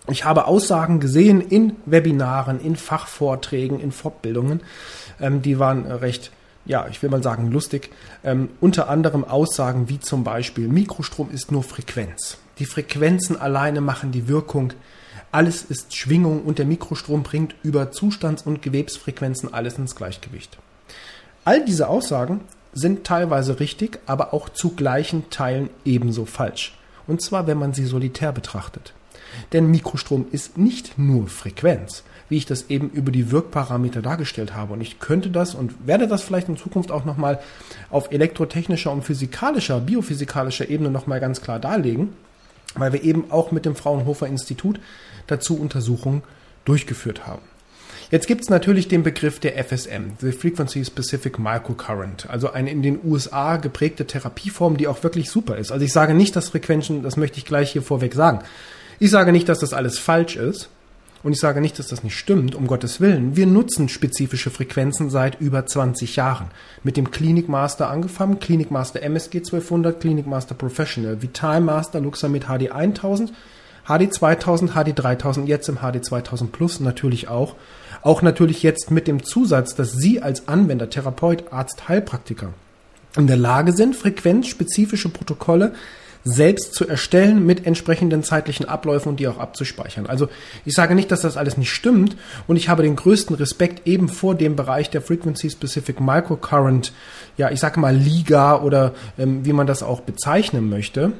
Ich 0.08 0.24
habe 0.24 0.46
Aussagen 0.46 1.00
gesehen 1.00 1.40
in 1.40 1.74
Webinaren, 1.84 2.60
in 2.60 2.76
Fachvorträgen, 2.76 3.80
in 3.80 3.90
Fortbildungen, 3.90 4.60
ähm, 5.20 5.42
die 5.42 5.58
waren 5.58 5.84
recht 5.84 6.30
ja, 6.64 6.86
ich 6.88 7.02
will 7.02 7.08
mal 7.08 7.22
sagen, 7.22 7.50
lustig. 7.50 7.90
Ähm, 8.22 8.50
unter 8.60 8.90
anderem 8.90 9.24
Aussagen 9.24 9.88
wie 9.88 9.98
zum 10.00 10.22
Beispiel, 10.22 10.68
Mikrostrom 10.68 11.30
ist 11.30 11.50
nur 11.50 11.62
Frequenz. 11.62 12.36
Die 12.58 12.66
Frequenzen 12.66 13.36
alleine 13.36 13.80
machen 13.80 14.10
die 14.10 14.26
Wirkung. 14.26 14.72
Alles 15.30 15.62
ist 15.62 15.94
Schwingung 15.94 16.42
und 16.42 16.58
der 16.58 16.66
Mikrostrom 16.66 17.22
bringt 17.22 17.54
über 17.62 17.92
Zustands- 17.92 18.42
und 18.42 18.62
Gewebsfrequenzen 18.62 19.52
alles 19.52 19.78
ins 19.78 19.94
Gleichgewicht. 19.94 20.58
All 21.44 21.64
diese 21.64 21.88
Aussagen 21.88 22.40
sind 22.72 23.04
teilweise 23.04 23.60
richtig, 23.60 24.00
aber 24.06 24.34
auch 24.34 24.48
zu 24.48 24.70
gleichen 24.74 25.30
Teilen 25.30 25.70
ebenso 25.84 26.24
falsch. 26.24 26.76
Und 27.06 27.22
zwar, 27.22 27.46
wenn 27.46 27.58
man 27.58 27.74
sie 27.74 27.84
solitär 27.84 28.32
betrachtet. 28.32 28.92
Denn 29.52 29.70
Mikrostrom 29.70 30.26
ist 30.32 30.58
nicht 30.58 30.98
nur 30.98 31.28
Frequenz, 31.28 32.02
wie 32.28 32.38
ich 32.38 32.46
das 32.46 32.70
eben 32.70 32.90
über 32.90 33.12
die 33.12 33.30
Wirkparameter 33.30 34.02
dargestellt 34.02 34.54
habe. 34.54 34.72
Und 34.72 34.80
ich 34.80 34.98
könnte 34.98 35.30
das 35.30 35.54
und 35.54 35.86
werde 35.86 36.08
das 36.08 36.22
vielleicht 36.22 36.48
in 36.48 36.56
Zukunft 36.56 36.90
auch 36.90 37.04
nochmal 37.04 37.38
auf 37.90 38.10
elektrotechnischer 38.10 38.90
und 38.90 39.04
physikalischer, 39.04 39.80
biophysikalischer 39.80 40.68
Ebene 40.68 40.90
nochmal 40.90 41.20
ganz 41.20 41.40
klar 41.40 41.58
darlegen 41.58 42.10
weil 42.74 42.92
wir 42.92 43.02
eben 43.02 43.30
auch 43.30 43.52
mit 43.52 43.64
dem 43.64 43.76
Fraunhofer 43.76 44.26
Institut 44.26 44.80
dazu 45.26 45.58
Untersuchungen 45.58 46.22
durchgeführt 46.64 47.26
haben. 47.26 47.42
Jetzt 48.10 48.26
gibt 48.26 48.40
es 48.40 48.48
natürlich 48.48 48.88
den 48.88 49.02
Begriff 49.02 49.38
der 49.38 49.62
FSM, 49.62 50.12
the 50.20 50.32
Frequency 50.32 50.82
Specific 50.82 51.38
Microcurrent, 51.38 52.30
also 52.30 52.50
eine 52.50 52.70
in 52.70 52.82
den 52.82 53.00
USA 53.04 53.58
geprägte 53.58 54.06
Therapieform, 54.06 54.78
die 54.78 54.88
auch 54.88 55.02
wirklich 55.02 55.30
super 55.30 55.56
ist. 55.56 55.70
Also 55.70 55.84
ich 55.84 55.92
sage 55.92 56.14
nicht, 56.14 56.34
dass 56.34 56.48
Frequenzen, 56.48 57.02
das 57.02 57.18
möchte 57.18 57.36
ich 57.36 57.44
gleich 57.44 57.72
hier 57.72 57.82
vorweg 57.82 58.14
sagen. 58.14 58.40
Ich 58.98 59.10
sage 59.10 59.30
nicht, 59.32 59.48
dass 59.48 59.58
das 59.58 59.74
alles 59.74 59.98
falsch 59.98 60.36
ist. 60.36 60.70
Und 61.28 61.34
ich 61.34 61.40
sage 61.40 61.60
nicht, 61.60 61.78
dass 61.78 61.88
das 61.88 62.04
nicht 62.04 62.16
stimmt, 62.16 62.54
um 62.54 62.66
Gottes 62.66 63.02
Willen. 63.02 63.36
Wir 63.36 63.46
nutzen 63.46 63.90
spezifische 63.90 64.48
Frequenzen 64.48 65.10
seit 65.10 65.38
über 65.42 65.66
20 65.66 66.16
Jahren. 66.16 66.46
Mit 66.84 66.96
dem 66.96 67.10
Klinikmaster 67.10 67.90
angefangen, 67.90 68.38
Klinikmaster 68.38 69.02
MSG 69.02 69.40
1200, 69.40 70.00
Klinikmaster 70.00 70.54
Professional, 70.54 71.20
Vital 71.20 71.60
Master 71.60 72.00
Luxamid 72.00 72.44
HD 72.44 72.72
1000, 72.72 73.34
HD 73.86 74.10
2000, 74.10 74.70
HD 74.72 74.92
3000, 74.94 75.46
jetzt 75.46 75.68
im 75.68 75.80
HD 75.80 76.02
2000 76.02 76.50
Plus 76.50 76.80
natürlich 76.80 77.28
auch. 77.28 77.56
Auch 78.00 78.22
natürlich 78.22 78.62
jetzt 78.62 78.90
mit 78.90 79.06
dem 79.06 79.22
Zusatz, 79.22 79.74
dass 79.74 79.92
Sie 79.92 80.22
als 80.22 80.48
Anwender, 80.48 80.88
Therapeut, 80.88 81.52
Arzt, 81.52 81.90
Heilpraktiker 81.90 82.54
in 83.18 83.26
der 83.26 83.36
Lage 83.36 83.72
sind, 83.72 83.94
frequenzspezifische 83.94 85.10
Protokolle 85.10 85.74
selbst 86.24 86.74
zu 86.74 86.86
erstellen 86.86 87.44
mit 87.46 87.66
entsprechenden 87.66 88.22
zeitlichen 88.22 88.68
Abläufen 88.68 89.10
und 89.10 89.20
die 89.20 89.28
auch 89.28 89.38
abzuspeichern. 89.38 90.06
Also 90.06 90.28
ich 90.64 90.74
sage 90.74 90.94
nicht, 90.94 91.10
dass 91.10 91.22
das 91.22 91.36
alles 91.36 91.56
nicht 91.56 91.72
stimmt 91.72 92.16
und 92.46 92.56
ich 92.56 92.68
habe 92.68 92.82
den 92.82 92.96
größten 92.96 93.36
Respekt 93.36 93.86
eben 93.86 94.08
vor 94.08 94.34
dem 94.34 94.56
Bereich 94.56 94.90
der 94.90 95.02
Frequency 95.02 95.50
Specific 95.50 96.00
Microcurrent, 96.00 96.92
ja, 97.36 97.50
ich 97.50 97.60
sage 97.60 97.80
mal 97.80 97.94
Liga 97.94 98.60
oder 98.60 98.94
ähm, 99.18 99.44
wie 99.44 99.52
man 99.52 99.66
das 99.66 99.82
auch 99.82 100.00
bezeichnen 100.00 100.68
möchte. 100.68 101.12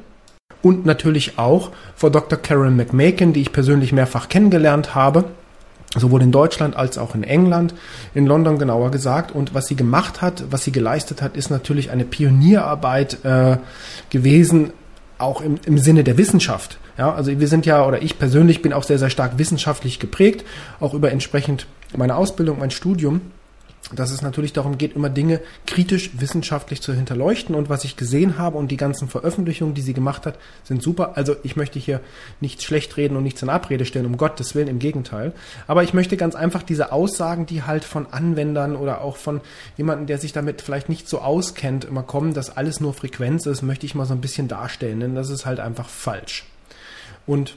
Und 0.61 0.85
natürlich 0.85 1.39
auch 1.39 1.71
vor 1.95 2.11
Dr. 2.11 2.37
Karen 2.37 2.75
McMakin, 2.75 3.31
die 3.31 3.41
ich 3.41 3.53
persönlich 3.53 3.93
mehrfach 3.93 4.27
kennengelernt 4.27 4.93
habe 4.93 5.25
sowohl 5.95 6.21
in 6.21 6.31
Deutschland 6.31 6.75
als 6.75 6.97
auch 6.97 7.15
in 7.15 7.23
England, 7.23 7.73
in 8.13 8.27
London 8.27 8.59
genauer 8.59 8.91
gesagt. 8.91 9.31
Und 9.31 9.53
was 9.53 9.67
sie 9.67 9.75
gemacht 9.75 10.21
hat, 10.21 10.43
was 10.51 10.63
sie 10.63 10.71
geleistet 10.71 11.21
hat, 11.21 11.35
ist 11.35 11.49
natürlich 11.49 11.89
eine 11.89 12.05
Pionierarbeit 12.05 13.25
äh, 13.25 13.57
gewesen, 14.09 14.71
auch 15.19 15.41
im, 15.41 15.59
im 15.65 15.77
Sinne 15.77 16.03
der 16.03 16.17
Wissenschaft. 16.17 16.79
Ja, 16.97 17.13
also 17.13 17.39
wir 17.39 17.47
sind 17.47 17.65
ja, 17.65 17.85
oder 17.85 18.01
ich 18.01 18.17
persönlich 18.17 18.61
bin 18.61 18.73
auch 18.73 18.83
sehr, 18.83 18.99
sehr 18.99 19.09
stark 19.09 19.37
wissenschaftlich 19.37 19.99
geprägt, 19.99 20.45
auch 20.79 20.93
über 20.93 21.11
entsprechend 21.11 21.67
meine 21.95 22.15
Ausbildung, 22.15 22.59
mein 22.59 22.71
Studium 22.71 23.21
dass 23.93 24.11
es 24.11 24.21
natürlich 24.21 24.53
darum 24.53 24.77
geht, 24.77 24.95
immer 24.95 25.09
Dinge 25.09 25.41
kritisch 25.65 26.11
wissenschaftlich 26.19 26.81
zu 26.81 26.93
hinterleuchten. 26.93 27.55
Und 27.55 27.69
was 27.69 27.83
ich 27.83 27.95
gesehen 27.95 28.37
habe 28.37 28.57
und 28.57 28.69
die 28.69 28.77
ganzen 28.77 29.07
Veröffentlichungen, 29.07 29.73
die 29.73 29.81
sie 29.81 29.93
gemacht 29.93 30.25
hat, 30.25 30.37
sind 30.63 30.83
super. 30.83 31.17
Also 31.17 31.35
ich 31.43 31.55
möchte 31.55 31.79
hier 31.79 31.99
nichts 32.39 32.63
schlecht 32.63 32.97
reden 32.97 33.17
und 33.17 33.23
nichts 33.23 33.41
in 33.41 33.49
Abrede 33.49 33.85
stellen, 33.85 34.05
um 34.05 34.17
Gottes 34.17 34.53
Willen, 34.53 34.67
im 34.67 34.79
Gegenteil. 34.79 35.33
Aber 35.65 35.83
ich 35.83 35.93
möchte 35.93 36.17
ganz 36.17 36.35
einfach 36.35 36.61
diese 36.61 36.91
Aussagen, 36.91 37.45
die 37.45 37.63
halt 37.63 37.83
von 37.83 38.07
Anwendern 38.11 38.75
oder 38.75 39.01
auch 39.01 39.17
von 39.17 39.41
jemandem, 39.77 40.05
der 40.05 40.19
sich 40.19 40.33
damit 40.33 40.61
vielleicht 40.61 40.89
nicht 40.89 41.09
so 41.09 41.19
auskennt, 41.19 41.85
immer 41.85 42.03
kommen, 42.03 42.33
dass 42.33 42.55
alles 42.55 42.79
nur 42.79 42.93
Frequenz 42.93 43.45
ist, 43.47 43.63
möchte 43.63 43.85
ich 43.85 43.95
mal 43.95 44.05
so 44.05 44.13
ein 44.13 44.21
bisschen 44.21 44.47
darstellen. 44.47 44.99
Denn 44.99 45.15
das 45.15 45.29
ist 45.29 45.45
halt 45.45 45.59
einfach 45.59 45.89
falsch. 45.89 46.45
Und 47.25 47.55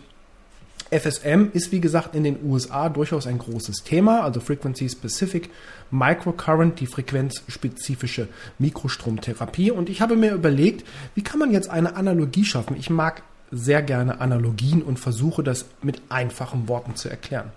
FSM 0.93 1.49
ist, 1.53 1.73
wie 1.73 1.81
gesagt, 1.81 2.15
in 2.15 2.23
den 2.23 2.45
USA 2.45 2.89
durchaus 2.89 3.27
ein 3.27 3.39
großes 3.39 3.83
Thema, 3.85 4.23
also 4.23 4.41
Frequency 4.41 4.89
Specific 4.89 5.49
Microcurrent, 5.91 6.79
die 6.81 6.87
frequenzspezifische 6.87 8.29
Mikrostromtherapie. 8.59 9.71
Und 9.71 9.89
ich 9.89 10.01
habe 10.03 10.17
mir 10.17 10.35
überlegt, 10.35 10.87
wie 11.15 11.23
kann 11.23 11.39
man 11.39 11.51
jetzt 11.51 11.71
eine 11.71 11.97
Analogie 11.97 12.45
schaffen? 12.45 12.77
Ich 12.77 12.91
mag 12.91 13.23
sehr 13.51 13.83
gerne 13.83 14.21
Analogien 14.21 14.83
und 14.83 14.99
versuche 14.99 15.43
das 15.43 15.67
mit 15.83 16.03
einfachen 16.09 16.69
Worten 16.69 16.97
zu 16.97 17.09
erklären. 17.09 17.53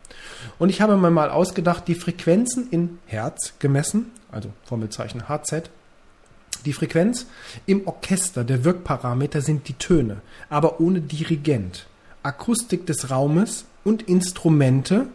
Und 0.59 0.69
ich 0.69 0.81
habe 0.81 0.97
mir 0.97 1.11
mal 1.11 1.29
ausgedacht, 1.29 1.87
die 1.87 1.95
Frequenzen 1.95 2.67
in 2.69 2.99
Hertz 3.05 3.53
gemessen, 3.59 4.11
also 4.31 4.49
Formelzeichen 4.65 5.27
HZ, 5.29 5.69
die 6.65 6.73
Frequenz 6.73 7.27
im 7.65 7.87
Orchester 7.87 8.43
der 8.43 8.63
Wirkparameter 8.63 9.41
sind 9.41 9.67
die 9.67 9.73
Töne, 9.73 10.21
aber 10.49 10.79
ohne 10.79 10.99
Dirigent. 11.01 11.85
Akustik 12.25 12.85
des 12.85 13.11
Raumes 13.11 13.65
und 13.83 14.03
Instrumente 14.03 15.07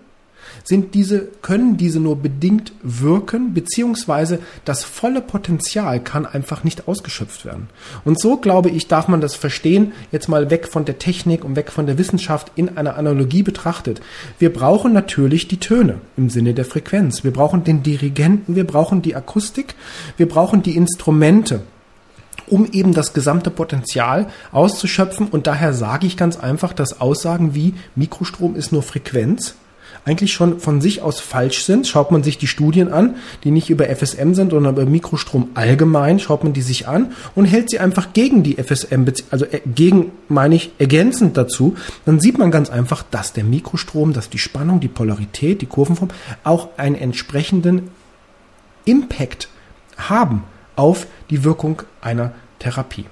sind 0.64 0.94
diese, 0.94 1.28
können 1.42 1.76
diese 1.76 2.00
nur 2.00 2.16
bedingt 2.16 2.72
wirken, 2.82 3.54
beziehungsweise 3.54 4.40
das 4.64 4.84
volle 4.84 5.20
Potenzial 5.20 6.00
kann 6.00 6.26
einfach 6.26 6.64
nicht 6.64 6.88
ausgeschöpft 6.88 7.44
werden. 7.44 7.68
Und 8.04 8.20
so, 8.20 8.36
glaube 8.36 8.70
ich, 8.70 8.88
darf 8.88 9.08
man 9.08 9.20
das 9.20 9.34
verstehen, 9.34 9.92
jetzt 10.12 10.28
mal 10.28 10.50
weg 10.50 10.68
von 10.68 10.84
der 10.84 10.98
Technik 10.98 11.44
und 11.44 11.56
weg 11.56 11.70
von 11.70 11.86
der 11.86 11.98
Wissenschaft 11.98 12.52
in 12.56 12.76
einer 12.76 12.96
Analogie 12.96 13.42
betrachtet. 13.42 14.00
Wir 14.38 14.52
brauchen 14.52 14.92
natürlich 14.92 15.48
die 15.48 15.60
Töne 15.60 16.00
im 16.16 16.30
Sinne 16.30 16.54
der 16.54 16.64
Frequenz. 16.64 17.24
Wir 17.24 17.32
brauchen 17.32 17.64
den 17.64 17.82
Dirigenten, 17.82 18.56
wir 18.56 18.66
brauchen 18.66 19.02
die 19.02 19.14
Akustik, 19.14 19.74
wir 20.16 20.28
brauchen 20.28 20.62
die 20.62 20.76
Instrumente 20.76 21.62
um 22.50 22.66
eben 22.70 22.92
das 22.92 23.12
gesamte 23.12 23.50
Potenzial 23.50 24.26
auszuschöpfen. 24.52 25.28
Und 25.28 25.46
daher 25.46 25.72
sage 25.72 26.06
ich 26.06 26.16
ganz 26.16 26.36
einfach, 26.36 26.72
dass 26.72 27.00
Aussagen 27.00 27.54
wie 27.54 27.74
Mikrostrom 27.94 28.56
ist 28.56 28.72
nur 28.72 28.82
Frequenz 28.82 29.54
eigentlich 30.04 30.32
schon 30.32 30.60
von 30.60 30.80
sich 30.80 31.02
aus 31.02 31.20
falsch 31.20 31.64
sind. 31.64 31.86
Schaut 31.86 32.10
man 32.10 32.22
sich 32.22 32.38
die 32.38 32.46
Studien 32.46 32.92
an, 32.92 33.16
die 33.44 33.50
nicht 33.50 33.70
über 33.70 33.84
FSM 33.94 34.34
sind, 34.34 34.50
sondern 34.50 34.74
über 34.74 34.86
Mikrostrom 34.86 35.50
allgemein, 35.54 36.18
schaut 36.18 36.44
man 36.44 36.52
die 36.52 36.62
sich 36.62 36.88
an 36.88 37.12
und 37.34 37.44
hält 37.44 37.70
sie 37.70 37.78
einfach 37.78 38.12
gegen 38.12 38.42
die 38.42 38.56
FSM, 38.56 39.04
also 39.30 39.44
äh, 39.46 39.60
gegen, 39.66 40.12
meine 40.28 40.54
ich, 40.54 40.72
ergänzend 40.78 41.36
dazu, 41.36 41.76
dann 42.06 42.20
sieht 42.20 42.38
man 42.38 42.50
ganz 42.50 42.70
einfach, 42.70 43.02
dass 43.10 43.32
der 43.32 43.44
Mikrostrom, 43.44 44.12
dass 44.12 44.30
die 44.30 44.38
Spannung, 44.38 44.80
die 44.80 44.88
Polarität, 44.88 45.60
die 45.60 45.66
Kurvenform 45.66 46.10
auch 46.44 46.68
einen 46.76 46.94
entsprechenden 46.94 47.90
Impact 48.84 49.48
haben 49.96 50.44
auf 50.80 51.06
die 51.28 51.44
Wirkung 51.44 51.82
einer 52.00 52.32
Therapie. 52.58 53.04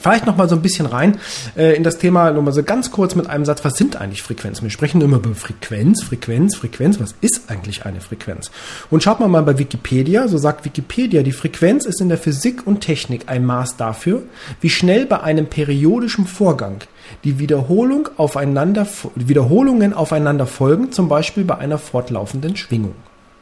Vielleicht 0.00 0.26
noch 0.26 0.36
mal 0.36 0.48
so 0.48 0.56
ein 0.56 0.62
bisschen 0.62 0.86
rein 0.86 1.18
äh, 1.56 1.76
in 1.76 1.84
das 1.84 1.98
Thema, 1.98 2.32
nur 2.32 2.42
mal 2.42 2.52
so 2.52 2.64
ganz 2.64 2.90
kurz 2.90 3.14
mit 3.14 3.28
einem 3.28 3.44
Satz, 3.44 3.64
was 3.64 3.76
sind 3.76 3.94
eigentlich 3.94 4.22
Frequenzen? 4.22 4.64
Wir 4.64 4.70
sprechen 4.70 5.00
immer 5.00 5.18
über 5.18 5.34
Frequenz, 5.36 6.02
Frequenz, 6.02 6.56
Frequenz. 6.56 6.98
Was 6.98 7.14
ist 7.20 7.48
eigentlich 7.48 7.86
eine 7.86 8.00
Frequenz? 8.00 8.50
Und 8.90 9.04
schaut 9.04 9.20
mal 9.20 9.28
mal 9.28 9.44
bei 9.44 9.56
Wikipedia, 9.56 10.26
so 10.26 10.36
sagt 10.36 10.64
Wikipedia, 10.64 11.22
die 11.22 11.30
Frequenz 11.30 11.86
ist 11.86 12.00
in 12.00 12.08
der 12.08 12.18
Physik 12.18 12.66
und 12.66 12.80
Technik 12.80 13.28
ein 13.28 13.46
Maß 13.46 13.76
dafür, 13.76 14.24
wie 14.60 14.70
schnell 14.70 15.06
bei 15.06 15.20
einem 15.20 15.46
periodischen 15.46 16.26
Vorgang 16.26 16.78
die 17.22 17.38
Wiederholung 17.38 18.08
aufeinander, 18.16 18.88
Wiederholungen 19.14 19.94
aufeinander 19.94 20.46
folgen, 20.46 20.90
zum 20.90 21.08
Beispiel 21.08 21.44
bei 21.44 21.56
einer 21.56 21.78
fortlaufenden 21.78 22.56
Schwingung. 22.56 22.94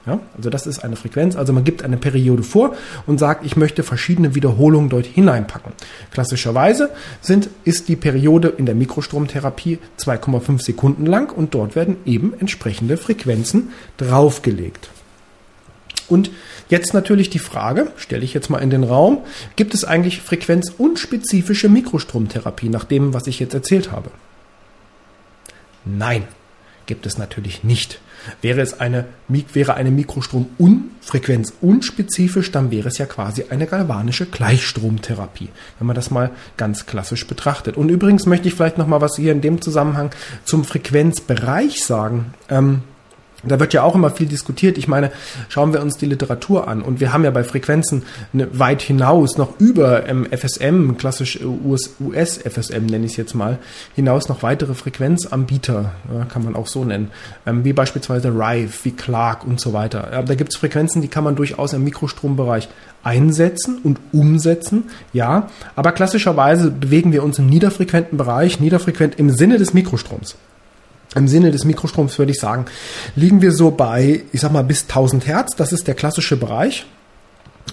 Ja, 0.05 0.19
also 0.37 0.51
das 0.51 0.67
ist 0.67 0.81
eine 0.81 0.97
Frequenz. 0.97 1.37
Also 1.37 1.53
man 1.53 1.63
gibt 1.63 1.85
eine 1.85 1.97
Periode 1.97 2.43
vor 2.43 2.75
und 3.07 3.19
sagt, 3.19 3.47
ich 3.47 3.57
möchte 3.57 3.85
verschiedene 3.85 4.35
Wiederholungen 4.35 4.89
dort 4.89 5.07
hineinpacken. 5.07 5.73
Klassischerweise 6.11 6.91
sind, 7.21 7.49
ist 7.65 7.89
die 7.89 7.95
Periode 7.95 8.49
in 8.49 8.67
der 8.67 8.75
Mikrostromtherapie 8.75 9.79
2,5 9.99 10.61
Sekunden 10.61 11.07
lang 11.07 11.33
und 11.33 11.55
dort 11.55 11.77
werden 11.77 11.97
eben 12.05 12.35
entsprechende 12.41 12.97
Frequenzen 12.97 13.71
draufgelegt. 13.97 14.91
Und 16.09 16.31
jetzt 16.69 16.95
natürlich 16.95 17.31
die 17.31 17.39
Frage, 17.39 17.93
stelle 17.97 18.25
ich 18.25 18.35
jetzt 18.35 18.51
mal 18.51 18.59
in 18.59 18.71
den 18.71 18.83
Raum, 18.83 19.23
gibt 19.55 19.73
es 19.73 19.85
eigentlich 19.85 20.21
frequenzunspezifische 20.21 21.69
Mikrostromtherapie 21.69 22.69
nach 22.69 22.85
dem, 22.85 23.15
was 23.15 23.29
ich 23.29 23.39
jetzt 23.39 23.55
erzählt 23.55 23.93
habe? 23.93 24.11
Nein, 25.85 26.25
gibt 26.87 27.07
es 27.07 27.19
natürlich 27.19 27.63
nicht. 27.63 28.01
Wäre 28.41 28.61
es 28.61 28.81
eine, 28.81 29.07
wäre 29.29 29.75
eine 29.75 29.91
Mikrostrom-Unfrequenz 29.91 31.53
unspezifisch, 31.61 32.51
dann 32.51 32.71
wäre 32.71 32.89
es 32.89 32.99
ja 32.99 33.07
quasi 33.07 33.47
eine 33.51 33.67
galvanische 33.67 34.27
Gleichstromtherapie, 34.27 35.49
wenn 35.79 35.87
man 35.87 35.97
das 35.97 36.11
mal 36.11 36.31
ganz 36.57 36.87
klassisch 36.87 37.27
betrachtet. 37.27 37.77
Und 37.77 37.89
übrigens 37.89 38.27
möchte 38.27 38.49
ich 38.49 38.55
vielleicht 38.55 38.79
noch 38.79 38.87
mal 38.87 39.01
was 39.01 39.17
hier 39.17 39.33
in 39.33 39.41
dem 39.41 39.61
Zusammenhang 39.61 40.11
zum 40.45 40.65
Frequenzbereich 40.65 41.85
sagen. 41.85 42.35
Ähm, 42.49 42.83
da 43.43 43.59
wird 43.61 43.73
ja 43.73 43.83
auch 43.83 43.95
immer 43.95 44.11
viel 44.11 44.27
diskutiert. 44.27 44.79
Ich 44.79 44.89
meine, 44.89 45.11
schauen 45.49 45.73
wir 45.73 45.83
uns 45.83 45.97
die 45.97 46.07
Literatur 46.07 46.69
an 46.69 46.83
und 46.83 47.01
wir 47.01 47.13
haben 47.13 47.25
ja 47.25 47.31
bei 47.31 47.45
Frequenzen 47.45 48.03
weit 48.33 48.83
hinaus, 48.83 49.37
noch 49.37 49.59
über 49.59 50.09
ähm, 50.09 50.27
FSM, 50.31 50.97
klassisch 50.97 51.41
US-FSM 51.43 52.87
nenne 52.87 53.07
ich 53.07 53.13
es 53.13 53.17
jetzt 53.17 53.35
mal, 53.35 53.59
hinaus 53.95 54.29
noch 54.29 54.43
weitere 54.43 54.75
Frequenzanbieter, 54.75 55.93
kann 56.29 56.45
man 56.45 56.55
auch 56.55 56.67
so 56.67 56.85
nennen, 56.85 57.11
ähm, 57.47 57.65
wie 57.65 57.73
beispielsweise 57.73 58.29
Rive, 58.29 58.73
wie 58.85 58.93
Clark 58.93 59.45
und 59.45 59.61
so 59.61 59.73
weiter. 59.73 60.23
Da 60.27 60.35
gibt 60.35 60.53
es 60.53 60.59
Frequenzen, 60.59 61.03
die 61.03 61.09
kann 61.09 61.25
man 61.25 61.37
durchaus 61.37 61.73
im 61.73 61.85
Mikrostrombereich 61.85 62.69
einsetzen 63.03 63.79
und 63.83 63.99
umsetzen, 64.13 64.85
ja, 65.13 65.49
aber 65.75 65.93
klassischerweise 65.93 66.71
bewegen 66.71 67.13
wir 67.13 67.25
uns 67.25 67.39
im 67.39 67.47
niederfrequenten 67.47 68.17
Bereich, 68.17 68.61
niederfrequent 68.61 69.19
im 69.19 69.31
Sinne 69.31 69.59
des 69.59 69.75
Mikrostroms 69.75 70.37
im 71.15 71.29
Sinne 71.29 71.51
des 71.51 71.65
Mikrostroms 71.65 72.19
würde 72.19 72.33
ich 72.33 72.39
sagen, 72.39 72.67
liegen 73.17 73.43
wir 73.43 73.53
so 73.53 73.71
bei, 73.71 74.23
ich 74.33 74.41
sag 74.41 74.53
mal, 74.53 74.65
bis 74.65 74.83
1000 74.83 75.27
Hertz. 75.27 75.57
Das 75.57 75.73
ist 75.73 75.87
der 75.87 75.95
klassische 75.95 76.37
Bereich. 76.37 76.87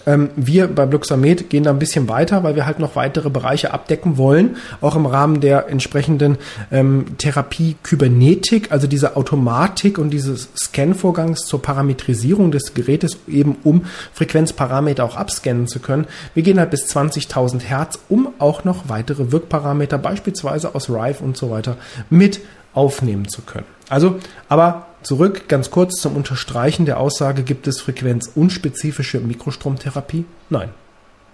Ähm, 0.05 0.29
wir 0.35 0.67
bei 0.67 0.85
Bluxamed 0.85 1.49
gehen 1.49 1.63
da 1.63 1.71
ein 1.71 1.79
bisschen 1.79 2.07
weiter, 2.07 2.43
weil 2.43 2.55
wir 2.55 2.65
halt 2.65 2.79
noch 2.79 2.95
weitere 2.95 3.29
Bereiche 3.29 3.73
abdecken 3.73 4.17
wollen, 4.17 4.57
auch 4.81 4.95
im 4.95 5.05
Rahmen 5.05 5.41
der 5.41 5.67
entsprechenden 5.69 6.37
ähm, 6.71 7.17
Therapie 7.17 7.75
Kybernetik, 7.83 8.71
also 8.71 8.87
diese 8.87 9.15
Automatik 9.15 9.97
und 9.97 10.11
dieses 10.11 10.49
Scan-Vorgangs 10.55 11.41
zur 11.45 11.61
Parametrisierung 11.61 12.51
des 12.51 12.73
Gerätes, 12.73 13.17
eben 13.27 13.57
um 13.63 13.85
Frequenzparameter 14.13 15.03
auch 15.03 15.15
abscannen 15.15 15.67
zu 15.67 15.79
können. 15.79 16.05
Wir 16.33 16.43
gehen 16.43 16.59
halt 16.59 16.71
bis 16.71 16.85
20.000 16.85 17.61
Hertz, 17.61 17.99
um 18.09 18.29
auch 18.39 18.63
noch 18.63 18.89
weitere 18.89 19.31
Wirkparameter, 19.31 19.97
beispielsweise 19.97 20.75
aus 20.75 20.89
Rive 20.89 21.23
und 21.23 21.35
so 21.35 21.49
weiter, 21.49 21.77
mit 22.09 22.41
aufnehmen 22.73 23.27
zu 23.27 23.41
können. 23.41 23.65
Also, 23.89 24.19
aber 24.47 24.87
zurück 25.01 25.47
ganz 25.47 25.71
kurz 25.71 26.01
zum 26.01 26.15
Unterstreichen 26.15 26.85
der 26.85 26.99
Aussage, 26.99 27.43
gibt 27.43 27.67
es 27.67 27.81
frequenzunspezifische 27.81 29.19
Mikrostromtherapie? 29.19 30.25
Nein, 30.49 30.69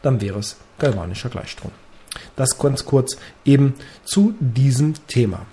dann 0.02 0.22
wäre 0.22 0.40
es 0.40 0.58
galvanischer 0.80 1.30
Gleichstrom. 1.30 1.72
Das 2.36 2.58
ganz 2.58 2.86
kurz 2.86 3.18
eben 3.44 3.76
zu 4.04 4.36
diesem 4.40 4.94
Thema. 5.08 5.46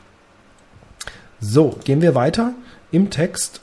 So, 1.41 1.77
gehen 1.85 2.03
wir 2.03 2.15
weiter 2.15 2.53
im 2.93 3.11
Text 3.11 3.62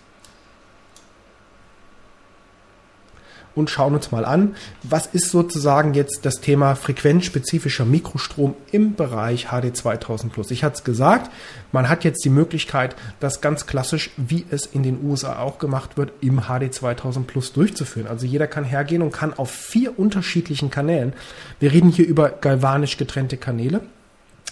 und 3.56 3.70
schauen 3.70 3.96
uns 3.96 4.12
mal 4.12 4.26
an, 4.26 4.56
was 4.84 5.08
ist 5.08 5.32
sozusagen 5.32 5.94
jetzt 5.94 6.20
das 6.24 6.42
Thema 6.42 6.76
frequenzspezifischer 6.76 7.86
Mikrostrom 7.86 8.56
im 8.72 8.96
Bereich 8.96 9.48
HD 9.48 9.76
2000 9.76 10.32
Plus. 10.32 10.52
Ich 10.52 10.64
hatte 10.64 10.76
es 10.76 10.84
gesagt, 10.84 11.32
man 11.72 11.90
hat 11.90 12.04
jetzt 12.04 12.24
die 12.26 12.30
Möglichkeit, 12.30 12.96
das 13.20 13.42
ganz 13.42 13.66
klassisch, 13.66 14.12
wie 14.18 14.46
es 14.50 14.66
in 14.66 14.84
den 14.84 15.04
USA 15.04 15.40
auch 15.40 15.60
gemacht 15.60 15.98
wird, 15.98 16.12
im 16.22 16.42
HD 16.42 16.74
2000 16.74 17.28
Plus 17.28 17.54
durchzuführen. 17.54 18.08
Also 18.08 18.26
jeder 18.26 18.48
kann 18.48 18.64
hergehen 18.64 19.02
und 19.02 19.12
kann 19.12 19.34
auf 19.34 19.52
vier 19.52 19.98
unterschiedlichen 20.00 20.70
Kanälen, 20.70 21.14
wir 21.60 21.72
reden 21.72 21.90
hier 21.90 22.08
über 22.08 22.30
galvanisch 22.30 22.98
getrennte 22.98 23.38
Kanäle, 23.38 23.82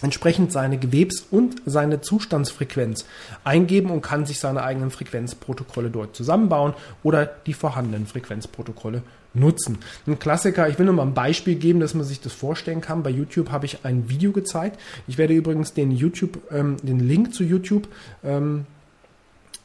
entsprechend 0.02 0.52
seine 0.52 0.78
Gewebs- 0.78 1.26
und 1.30 1.62
seine 1.66 2.00
Zustandsfrequenz 2.00 3.04
eingeben 3.44 3.90
und 3.90 4.02
kann 4.02 4.26
sich 4.26 4.38
seine 4.38 4.62
eigenen 4.62 4.90
Frequenzprotokolle 4.90 5.90
dort 5.90 6.14
zusammenbauen 6.14 6.74
oder 7.02 7.26
die 7.26 7.54
vorhandenen 7.54 8.06
Frequenzprotokolle 8.06 9.02
nutzen. 9.34 9.78
Ein 10.06 10.18
Klassiker, 10.18 10.68
ich 10.68 10.78
will 10.78 10.86
nur 10.86 10.94
mal 10.94 11.02
ein 11.02 11.14
Beispiel 11.14 11.56
geben, 11.56 11.80
dass 11.80 11.94
man 11.94 12.04
sich 12.04 12.20
das 12.20 12.32
vorstellen 12.32 12.80
kann. 12.80 13.02
Bei 13.02 13.10
YouTube 13.10 13.50
habe 13.50 13.66
ich 13.66 13.84
ein 13.84 14.08
Video 14.08 14.32
gezeigt. 14.32 14.80
Ich 15.06 15.18
werde 15.18 15.34
übrigens 15.34 15.74
den 15.74 15.90
YouTube, 15.90 16.38
ähm, 16.50 16.76
den 16.82 17.00
Link 17.00 17.34
zu 17.34 17.44
YouTube 17.44 17.88
ähm, 18.24 18.66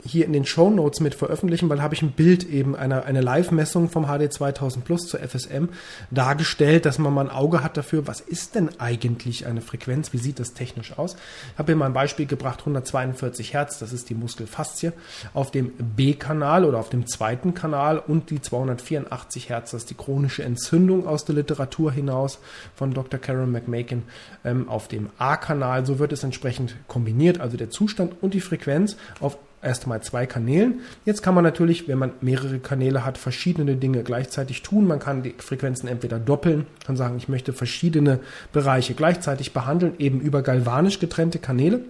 hier 0.06 0.26
in 0.26 0.34
den 0.34 0.46
Show 0.46 0.70
Notes 0.70 1.00
mit 1.00 1.16
veröffentlichen, 1.16 1.70
weil 1.70 1.82
habe 1.82 1.94
ich 1.94 2.02
ein 2.02 2.12
Bild 2.12 2.48
eben 2.50 2.76
einer 2.76 3.06
eine 3.06 3.22
Live-Messung 3.22 3.89
vom 3.89 4.06
HD 4.06 4.32
2000 4.32 4.84
Plus 4.84 5.08
zur 5.08 5.20
FSM 5.20 5.70
dargestellt, 6.12 6.86
dass 6.86 7.00
man 7.00 7.13
mal 7.13 7.26
ein 7.26 7.32
Auge 7.32 7.63
hat 7.63 7.78
dafür, 7.78 8.08
was 8.08 8.22
ist 8.22 8.56
denn 8.56 8.70
eigentlich 8.80 9.46
eine 9.46 9.62
Frequenz, 9.62 10.13
wie 10.13 10.18
sieht 10.18 10.39
das 10.39 10.54
technisch 10.54 10.98
aus. 10.98 11.16
Ich 11.54 11.60
habe 11.60 11.72
hier 11.72 11.78
mal 11.78 11.86
ein 11.86 11.94
Beispiel 11.94 12.26
gebracht, 12.26 12.60
142 12.60 13.54
Hertz, 13.54 13.80
das 13.80 13.94
ist 13.94 14.10
die 14.10 14.16
Muskelfaszie, 14.16 14.94
auf 15.34 15.52
dem 15.52 15.72
B-Kanal 15.72 16.66
oder 16.66 16.80
auf 16.80 16.89
dem 16.89 17.08
zweiten 17.08 17.54
Kanal 17.54 18.00
und 18.00 18.30
die 18.30 18.42
284 18.42 19.50
Hertz, 19.50 19.72
das 19.72 19.84
ist 19.84 19.89
die 19.89 19.96
chronische 19.96 20.44
Entzündung 20.44 21.08
aus 21.08 21.26
der 21.26 21.36
Literatur 21.36 21.92
hinaus 21.92 22.39
von 22.76 22.94
Dr. 22.94 23.20
Karen 23.20 23.52
McMakin 23.52 24.04
ähm, 24.44 24.68
auf 24.70 24.88
dem 24.88 25.10
A-Kanal. 25.18 25.86
So 25.86 26.00
wird 26.00 26.12
es 26.12 26.24
entsprechend 26.24 26.76
kombiniert, 26.88 27.39
also 27.39 27.58
der 27.58 27.70
Zustand 27.70 28.22
und 28.22 28.34
die 28.34 28.42
Frequenz 28.42 28.98
auf 29.20 29.38
erst 29.63 29.84
einmal 29.84 30.02
zwei 30.02 30.26
Kanälen. 30.26 30.82
Jetzt 31.06 31.23
kann 31.23 31.36
man 31.36 31.43
natürlich, 31.43 31.88
wenn 31.88 31.97
man 31.97 32.12
mehrere 32.21 32.60
Kanäle 32.60 33.06
hat, 33.06 33.17
verschiedene 33.17 33.76
Dinge 33.76 34.04
gleichzeitig 34.04 34.62
tun. 34.62 34.88
Man 34.88 34.99
kann 34.99 35.23
die 35.23 35.36
Frequenzen 35.38 35.88
entweder 35.88 36.19
doppeln, 36.19 36.65
kann 36.86 36.97
sagen, 36.97 37.17
ich 37.17 37.30
möchte 37.30 37.54
verschiedene 37.54 38.19
Bereiche 38.52 38.93
gleichzeitig 38.93 39.54
behandeln, 39.54 39.93
eben 39.99 40.19
über 40.19 40.41
galvanisch 40.41 40.99
getrennte 40.99 41.39
Kanäle. 41.39 41.82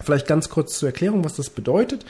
Vielleicht 0.00 0.26
ganz 0.26 0.48
kurz 0.48 0.78
zur 0.78 0.88
Erklärung, 0.88 1.24
was 1.24 1.36
das 1.36 1.50
bedeutet. 1.50 2.04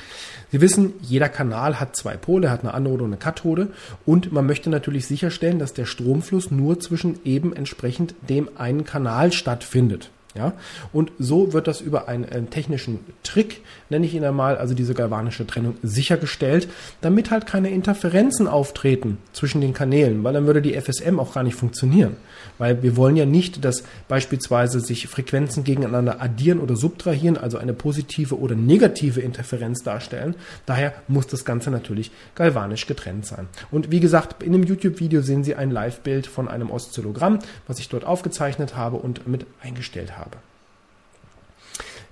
Sie 0.50 0.60
wissen, 0.60 0.94
jeder 1.02 1.28
Kanal 1.28 1.78
hat 1.78 1.96
zwei 1.96 2.16
Pole, 2.16 2.50
hat 2.50 2.60
eine 2.60 2.74
Anode 2.74 3.04
und 3.04 3.10
eine 3.10 3.18
Kathode 3.18 3.68
und 4.06 4.32
man 4.32 4.46
möchte 4.46 4.70
natürlich 4.70 5.06
sicherstellen, 5.06 5.58
dass 5.58 5.74
der 5.74 5.84
Stromfluss 5.84 6.50
nur 6.50 6.80
zwischen 6.80 7.18
eben 7.24 7.54
entsprechend 7.54 8.14
dem 8.28 8.48
einen 8.56 8.84
Kanal 8.84 9.32
stattfindet. 9.32 10.10
Ja, 10.34 10.54
und 10.94 11.12
so 11.18 11.52
wird 11.52 11.66
das 11.66 11.82
über 11.82 12.08
einen, 12.08 12.24
einen 12.24 12.48
technischen 12.48 13.00
Trick, 13.22 13.60
nenne 13.92 14.06
ich 14.06 14.14
ihn 14.14 14.24
einmal, 14.24 14.56
also 14.56 14.74
diese 14.74 14.94
galvanische 14.94 15.46
Trennung, 15.46 15.76
sichergestellt, 15.82 16.68
damit 17.00 17.30
halt 17.30 17.46
keine 17.46 17.70
Interferenzen 17.70 18.48
auftreten 18.48 19.18
zwischen 19.32 19.60
den 19.60 19.72
Kanälen, 19.72 20.24
weil 20.24 20.32
dann 20.32 20.46
würde 20.46 20.62
die 20.62 20.74
FSM 20.74 21.20
auch 21.20 21.34
gar 21.34 21.44
nicht 21.44 21.54
funktionieren. 21.54 22.16
Weil 22.58 22.82
wir 22.82 22.96
wollen 22.96 23.16
ja 23.16 23.26
nicht, 23.26 23.64
dass 23.64 23.84
beispielsweise 24.08 24.80
sich 24.80 25.06
Frequenzen 25.06 25.62
gegeneinander 25.62 26.20
addieren 26.20 26.58
oder 26.58 26.74
subtrahieren, 26.74 27.36
also 27.36 27.58
eine 27.58 27.74
positive 27.74 28.38
oder 28.38 28.56
negative 28.56 29.20
Interferenz 29.20 29.84
darstellen. 29.84 30.34
Daher 30.66 30.94
muss 31.06 31.28
das 31.28 31.44
Ganze 31.44 31.70
natürlich 31.70 32.10
galvanisch 32.34 32.86
getrennt 32.86 33.26
sein. 33.26 33.46
Und 33.70 33.92
wie 33.92 34.00
gesagt, 34.00 34.42
in 34.42 34.52
dem 34.52 34.64
YouTube-Video 34.64 35.20
sehen 35.20 35.44
Sie 35.44 35.54
ein 35.54 35.70
Live-Bild 35.70 36.26
von 36.26 36.48
einem 36.48 36.70
Oszillogramm, 36.70 37.38
was 37.68 37.78
ich 37.78 37.88
dort 37.88 38.04
aufgezeichnet 38.04 38.76
habe 38.76 38.96
und 38.96 39.28
mit 39.28 39.46
eingestellt 39.62 40.16
habe 40.16 40.22
habe. 40.22 40.38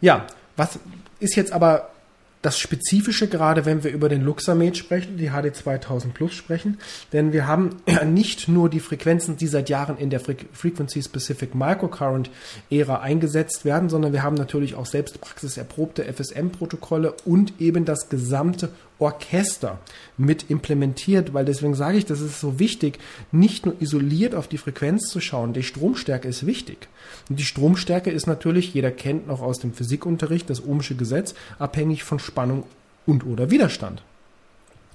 Ja, 0.00 0.26
was 0.56 0.78
ist 1.20 1.36
jetzt 1.36 1.52
aber 1.52 1.90
das 2.42 2.58
Spezifische, 2.58 3.28
gerade 3.28 3.66
wenn 3.66 3.84
wir 3.84 3.90
über 3.90 4.08
den 4.08 4.22
Luxamed 4.22 4.76
sprechen, 4.76 5.18
die 5.18 5.28
HD 5.28 5.54
2000 5.54 6.14
Plus 6.14 6.32
sprechen, 6.32 6.78
denn 7.12 7.32
wir 7.32 7.46
haben 7.46 7.76
nicht 8.06 8.48
nur 8.48 8.70
die 8.70 8.80
Frequenzen, 8.80 9.36
die 9.36 9.46
seit 9.46 9.68
Jahren 9.68 9.98
in 9.98 10.08
der 10.08 10.20
Frequency 10.20 11.02
Specific 11.02 11.54
Microcurrent 11.54 12.30
Ära 12.70 13.00
eingesetzt 13.00 13.64
werden, 13.64 13.90
sondern 13.90 14.12
wir 14.12 14.22
haben 14.22 14.36
natürlich 14.36 14.74
auch 14.74 14.86
selbst 14.86 15.20
praxiserprobte 15.20 16.10
FSM-Protokolle 16.10 17.14
und 17.26 17.60
eben 17.60 17.84
das 17.84 18.08
gesamte 18.08 18.70
Orchester 19.00 19.78
mit 20.16 20.50
implementiert, 20.50 21.32
weil 21.34 21.44
deswegen 21.44 21.74
sage 21.74 21.98
ich, 21.98 22.06
das 22.06 22.20
ist 22.20 22.40
so 22.40 22.58
wichtig, 22.58 22.98
nicht 23.32 23.66
nur 23.66 23.80
isoliert 23.80 24.34
auf 24.34 24.48
die 24.48 24.58
Frequenz 24.58 25.08
zu 25.08 25.20
schauen. 25.20 25.52
Die 25.52 25.62
Stromstärke 25.62 26.28
ist 26.28 26.46
wichtig. 26.46 26.88
Und 27.28 27.38
die 27.38 27.44
Stromstärke 27.44 28.10
ist 28.10 28.26
natürlich, 28.26 28.74
jeder 28.74 28.90
kennt 28.90 29.26
noch 29.26 29.40
aus 29.40 29.58
dem 29.58 29.72
Physikunterricht 29.72 30.50
das 30.50 30.64
Ohmsche 30.64 30.94
Gesetz, 30.94 31.34
abhängig 31.58 32.04
von 32.04 32.18
Spannung 32.18 32.64
und 33.06 33.24
oder 33.26 33.50
Widerstand. 33.50 34.02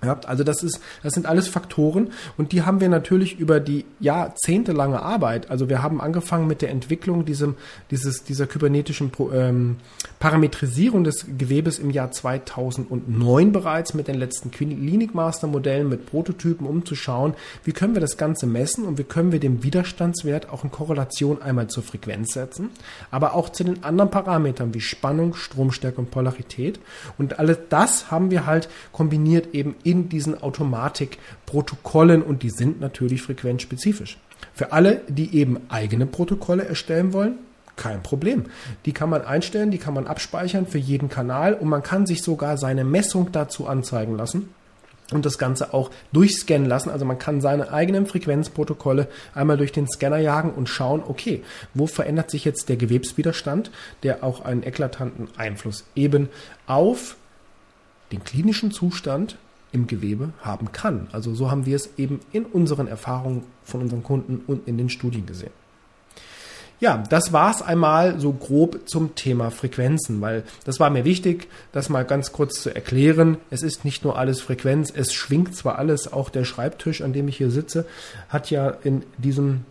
Also 0.02 0.44
das 0.44 0.62
ist, 0.62 0.80
das 1.04 1.14
sind 1.14 1.26
alles 1.26 1.48
Faktoren 1.48 2.12
und 2.38 2.52
die 2.52 2.62
haben 2.62 2.80
wir 2.80 2.90
natürlich 2.90 3.40
über 3.40 3.60
die 3.60 3.86
jahrzehntelange 4.00 5.02
Arbeit. 5.02 5.50
Also 5.50 5.70
wir 5.70 5.82
haben 5.82 6.02
angefangen 6.02 6.48
mit 6.48 6.62
der 6.62 6.70
Entwicklung 6.70 7.26
diesem, 7.26 7.56
dieses, 7.92 8.24
dieser 8.24 8.46
kybernetischen 8.46 9.12
ähm, 9.34 9.78
Parametrisierung 10.20 11.04
des 11.04 11.26
Gewebes 11.38 11.80
im 11.80 11.90
Jahr 11.90 12.12
2009 12.12 13.52
bereits 13.52 13.94
mit 13.94 14.08
den 14.08 14.16
letzten 14.16 14.52
Klinikmaster-Modellen, 14.52 15.90
mit 15.90 16.06
Prototypen, 16.06 16.68
um 16.68 16.86
zu 16.86 16.96
schauen, 16.96 17.34
wie 17.64 17.72
können 17.72 17.96
wir 17.96 18.02
das 18.02 18.18
Ganze 18.18 18.46
messen 18.46 18.86
und 18.86 18.98
wie 18.98 19.04
können 19.04 19.32
wir 19.32 19.40
den 19.40 19.64
Widerstandswert 19.64 20.50
auch 20.50 20.64
in 20.64 20.72
Korrelation 20.72 21.42
einmal 21.42 21.68
zur 21.68 21.84
Frequenz 21.84 22.34
setzen, 22.34 22.70
aber 23.12 23.34
auch 23.34 23.50
zu 23.50 23.64
den 23.64 23.84
anderen 23.84 24.12
Parametern 24.12 24.74
wie 24.74 24.82
Spannung, 24.82 25.34
Stromstärke 25.34 26.00
und 26.00 26.12
Polarität. 26.12 26.80
Und 27.18 27.40
alles 27.40 27.58
das 27.70 28.12
haben 28.12 28.30
wir 28.30 28.46
halt 28.46 28.70
kombiniert 28.92 29.54
eben 29.54 29.76
in 29.86 30.10
diesen 30.10 30.42
Automatikprotokollen 30.42 32.22
und 32.22 32.44
die 32.44 32.50
sind 32.50 32.82
natürlich 32.82 33.22
frequenzspezifisch. 33.22 34.18
Für 34.54 34.74
alle, 34.74 35.02
die 35.08 35.36
eben 35.36 35.62
eigene 35.70 36.06
Protokolle 36.06 36.66
erstellen 36.66 37.14
wollen, 37.14 37.38
kein 37.76 38.04
Problem. 38.04 38.46
Die 38.86 38.94
kann 38.94 39.10
man 39.10 39.24
einstellen, 39.24 39.72
die 39.72 39.78
kann 39.78 39.94
man 39.94 40.08
abspeichern 40.08 40.66
für 40.66 40.78
jeden 40.78 41.10
Kanal 41.10 41.54
und 41.54 41.68
man 41.68 41.84
kann 41.84 42.06
sich 42.06 42.22
sogar 42.22 42.58
seine 42.58 42.84
Messung 42.84 43.32
dazu 43.32 43.68
anzeigen 43.68 44.18
lassen 44.18 44.50
und 45.12 45.26
das 45.26 45.38
Ganze 45.38 45.74
auch 45.74 45.92
durchscannen 46.14 46.68
lassen. 46.68 46.90
Also 46.90 47.06
man 47.06 47.20
kann 47.20 47.42
seine 47.42 47.72
eigenen 47.72 48.06
Frequenzprotokolle 48.06 49.08
einmal 49.34 49.58
durch 49.58 49.72
den 49.72 49.88
Scanner 49.88 50.18
jagen 50.18 50.52
und 50.52 50.70
schauen, 50.70 51.04
okay, 51.06 51.44
wo 51.74 51.86
verändert 51.86 52.32
sich 52.32 52.46
jetzt 52.46 52.70
der 52.70 52.78
Gewebswiderstand, 52.78 53.72
der 54.04 54.24
auch 54.24 54.44
einen 54.44 54.64
eklatanten 54.64 55.28
Einfluss 55.38 55.86
eben 55.96 56.30
auf 56.66 57.18
den 58.12 58.24
klinischen 58.24 58.72
Zustand 58.72 59.38
im 59.76 59.88
Gewebe 59.88 60.32
haben 60.42 60.72
kann. 60.72 61.08
Also 61.12 61.36
so 61.36 61.52
haben 61.52 61.66
wir 61.66 61.76
es 61.76 61.90
eben 61.98 62.22
in 62.32 62.46
unseren 62.46 62.88
Erfahrungen 62.88 63.44
von 63.64 63.82
unseren 63.82 64.04
Kunden 64.04 64.42
und 64.48 64.68
in 64.68 64.78
den 64.78 64.90
Studien 64.90 65.26
gesehen. 65.26 65.52
Ja, 66.80 67.04
das 67.10 67.32
war's 67.32 67.62
einmal 67.62 68.20
so 68.20 68.34
grob 68.34 68.88
zum 68.88 69.16
Thema 69.16 69.50
Frequenzen, 69.50 70.20
weil 70.20 70.44
das 70.66 70.80
war 70.80 70.90
mir 70.90 71.06
wichtig, 71.06 71.48
das 71.72 71.90
mal 71.90 72.04
ganz 72.04 72.32
kurz 72.32 72.62
zu 72.62 72.74
erklären. 72.74 73.38
Es 73.50 73.64
ist 73.64 73.86
nicht 73.86 74.04
nur 74.04 74.18
alles 74.18 74.42
Frequenz, 74.42 74.92
es 74.94 75.14
schwingt 75.14 75.56
zwar 75.56 75.78
alles, 75.78 76.12
auch 76.12 76.30
der 76.30 76.44
Schreibtisch, 76.44 77.02
an 77.02 77.14
dem 77.14 77.28
ich 77.28 77.38
hier 77.38 77.50
sitze, 77.52 77.86
hat 78.28 78.52
ja 78.52 78.70
in 78.84 79.04
diesem 79.18 79.62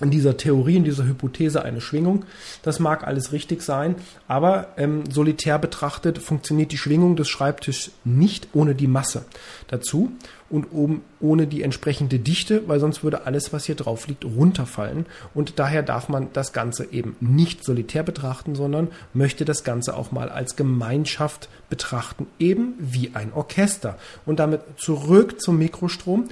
in 0.00 0.10
dieser 0.10 0.36
Theorie, 0.36 0.76
in 0.76 0.84
dieser 0.84 1.04
Hypothese 1.04 1.62
eine 1.62 1.80
Schwingung. 1.80 2.24
Das 2.62 2.80
mag 2.80 3.06
alles 3.06 3.32
richtig 3.32 3.62
sein, 3.62 3.96
aber 4.28 4.68
ähm, 4.76 5.04
solitär 5.10 5.58
betrachtet 5.58 6.18
funktioniert 6.18 6.72
die 6.72 6.78
Schwingung 6.78 7.16
des 7.16 7.28
Schreibtischs 7.28 7.92
nicht 8.04 8.48
ohne 8.52 8.74
die 8.74 8.86
Masse 8.86 9.24
dazu 9.68 10.12
und 10.50 10.72
oben 10.72 11.02
ohne 11.20 11.46
die 11.46 11.62
entsprechende 11.62 12.18
Dichte, 12.18 12.66
weil 12.66 12.80
sonst 12.80 13.04
würde 13.04 13.24
alles, 13.24 13.52
was 13.52 13.64
hier 13.64 13.76
drauf 13.76 14.08
liegt, 14.08 14.24
runterfallen. 14.24 15.06
Und 15.32 15.58
daher 15.58 15.82
darf 15.82 16.08
man 16.08 16.28
das 16.32 16.52
Ganze 16.52 16.92
eben 16.92 17.16
nicht 17.20 17.64
solitär 17.64 18.02
betrachten, 18.02 18.56
sondern 18.56 18.88
möchte 19.14 19.44
das 19.44 19.62
Ganze 19.62 19.96
auch 19.96 20.10
mal 20.10 20.28
als 20.28 20.56
Gemeinschaft 20.56 21.48
betrachten, 21.68 22.26
eben 22.38 22.74
wie 22.78 23.12
ein 23.14 23.32
Orchester. 23.32 23.96
Und 24.26 24.40
damit 24.40 24.62
zurück 24.76 25.40
zum 25.40 25.58
Mikrostrom. 25.58 26.28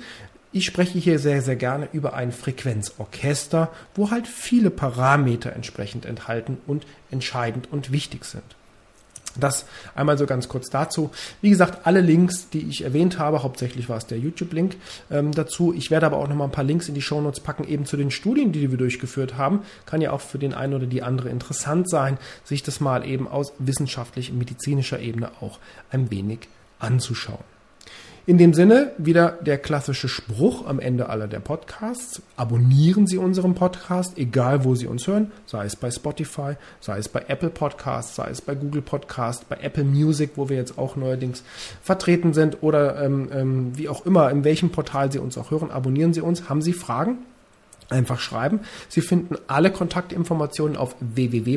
Ich 0.59 0.67
spreche 0.67 0.99
hier 0.99 1.21
sehr, 1.21 1.41
sehr 1.41 1.55
gerne 1.55 1.89
über 1.93 2.15
ein 2.15 2.33
Frequenzorchester, 2.33 3.71
wo 3.95 4.11
halt 4.11 4.27
viele 4.27 4.71
Parameter 4.71 5.53
entsprechend 5.53 6.05
enthalten 6.05 6.59
und 6.67 6.85
entscheidend 7.13 7.71
und 7.71 7.93
wichtig 7.93 8.25
sind. 8.25 8.43
Das 9.37 9.67
einmal 9.95 10.19
so 10.19 10.27
ganz 10.27 10.49
kurz 10.49 10.69
dazu. 10.69 11.13
Wie 11.43 11.51
gesagt, 11.51 11.87
alle 11.87 12.01
Links, 12.01 12.51
die 12.51 12.69
ich 12.69 12.83
erwähnt 12.83 13.21
habe, 13.21 13.45
hauptsächlich 13.45 13.89
war 13.89 13.99
es 13.99 14.07
der 14.07 14.19
YouTube-Link 14.19 14.75
ähm, 15.13 15.31
dazu. 15.31 15.73
Ich 15.73 15.93
werde 15.93 16.07
aber 16.07 16.17
auch 16.17 16.27
noch 16.27 16.35
mal 16.35 16.47
ein 16.47 16.51
paar 16.51 16.65
Links 16.65 16.89
in 16.89 16.95
die 16.95 17.03
Shownotes 17.03 17.39
packen, 17.39 17.63
eben 17.63 17.87
zu 17.87 17.97
den 17.97 18.11
Studien, 18.11 18.51
die 18.51 18.69
wir 18.69 18.79
durchgeführt 18.79 19.37
haben. 19.37 19.61
Kann 19.87 20.01
ja 20.01 20.11
auch 20.11 20.23
für 20.23 20.41
den 20.41 20.55
einen 20.55 20.75
oder 20.75 20.87
die 20.87 21.05
andere 21.05 21.29
interessant 21.29 21.89
sein, 21.89 22.19
sich 22.43 22.65
das 22.65 22.81
mal 22.81 23.07
eben 23.07 23.29
aus 23.29 23.53
wissenschaftlich-medizinischer 23.61 24.99
Ebene 24.99 25.31
auch 25.41 25.61
ein 25.93 26.11
wenig 26.11 26.49
anzuschauen. 26.81 27.58
In 28.29 28.37
dem 28.37 28.53
Sinne 28.53 28.93
wieder 28.99 29.39
der 29.41 29.57
klassische 29.57 30.07
Spruch 30.07 30.67
am 30.67 30.81
Ende 30.81 31.09
aller 31.09 31.29
der 31.29 31.41
Podcasts. 31.41 32.21
Abonnieren 32.37 33.07
Sie 33.07 33.17
unseren 33.17 33.55
Podcast, 33.55 34.19
egal 34.19 34.65
wo 34.65 34.75
Sie 34.75 34.87
uns 34.87 35.07
hören, 35.07 35.33
sei 35.47 35.65
es 35.65 35.77
bei 35.77 35.91
Spotify, 35.91 36.57
sei 36.79 36.99
es 36.99 37.09
bei 37.09 37.25
Apple 37.29 37.49
Podcasts, 37.49 38.17
sei 38.17 38.29
es 38.29 38.43
bei 38.43 38.55
Google 38.55 38.83
Podcasts, 38.83 39.47
bei 39.47 39.57
Apple 39.63 39.85
Music, 39.85 40.33
wo 40.35 40.51
wir 40.51 40.59
jetzt 40.59 40.77
auch 40.77 40.95
neuerdings 40.95 41.43
vertreten 41.81 42.35
sind 42.35 42.63
oder 42.63 43.03
ähm, 43.03 43.31
ähm, 43.33 43.79
wie 43.79 43.89
auch 43.89 44.05
immer, 44.05 44.31
in 44.31 44.45
welchem 44.45 44.69
Portal 44.69 45.11
Sie 45.11 45.21
uns 45.21 45.39
auch 45.39 45.51
hören. 45.51 45.71
Abonnieren 45.71 46.13
Sie 46.13 46.21
uns. 46.21 46.51
Haben 46.51 46.61
Sie 46.61 46.75
Fragen? 46.75 47.21
Einfach 47.89 48.21
schreiben. 48.21 48.61
Sie 48.91 49.01
finden 49.01 49.37
alle 49.47 49.73
Kontaktinformationen 49.73 50.77
auf 50.77 50.97
www.luxamed 51.01 51.55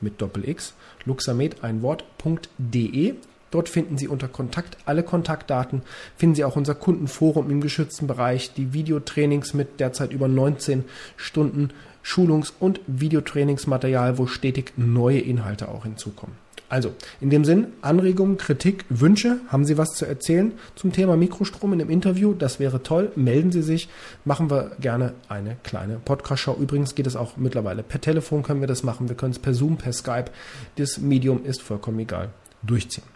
mit 0.00 0.22
Doppel 0.22 0.48
X, 0.48 0.74
luxamed 1.04 1.64
ein 1.64 1.82
Wort.de. 1.82 3.16
Dort 3.54 3.68
finden 3.68 3.96
Sie 3.96 4.08
unter 4.08 4.26
Kontakt 4.26 4.78
alle 4.84 5.04
Kontaktdaten, 5.04 5.82
finden 6.16 6.34
Sie 6.34 6.42
auch 6.42 6.56
unser 6.56 6.74
Kundenforum 6.74 7.52
im 7.52 7.60
geschützten 7.60 8.08
Bereich, 8.08 8.52
die 8.52 8.72
Videotrainings 8.72 9.54
mit 9.54 9.78
derzeit 9.78 10.12
über 10.12 10.26
19 10.26 10.84
Stunden 11.16 11.70
Schulungs- 12.02 12.52
und 12.58 12.80
Videotrainingsmaterial, 12.88 14.18
wo 14.18 14.26
stetig 14.26 14.72
neue 14.76 15.20
Inhalte 15.20 15.68
auch 15.68 15.84
hinzukommen. 15.84 16.34
Also, 16.68 16.94
in 17.20 17.30
dem 17.30 17.44
Sinn, 17.44 17.68
Anregungen, 17.80 18.38
Kritik, 18.38 18.86
Wünsche, 18.88 19.38
haben 19.46 19.64
Sie 19.64 19.78
was 19.78 19.90
zu 19.90 20.04
erzählen 20.04 20.50
zum 20.74 20.90
Thema 20.90 21.16
Mikrostrom 21.16 21.74
in 21.74 21.80
einem 21.80 21.90
Interview? 21.90 22.34
Das 22.34 22.58
wäre 22.58 22.82
toll. 22.82 23.12
Melden 23.14 23.52
Sie 23.52 23.62
sich. 23.62 23.88
Machen 24.24 24.50
wir 24.50 24.72
gerne 24.80 25.12
eine 25.28 25.58
kleine 25.62 26.00
Podcast-Show. 26.04 26.56
Übrigens 26.60 26.96
geht 26.96 27.06
es 27.06 27.14
auch 27.14 27.36
mittlerweile 27.36 27.84
per 27.84 28.00
Telefon 28.00 28.42
können 28.42 28.58
wir 28.58 28.66
das 28.66 28.82
machen. 28.82 29.08
Wir 29.08 29.14
können 29.14 29.30
es 29.30 29.38
per 29.38 29.54
Zoom, 29.54 29.76
per 29.76 29.92
Skype. 29.92 30.32
Das 30.74 30.98
Medium 30.98 31.44
ist 31.44 31.62
vollkommen 31.62 32.00
egal. 32.00 32.30
Durchziehen. 32.64 33.13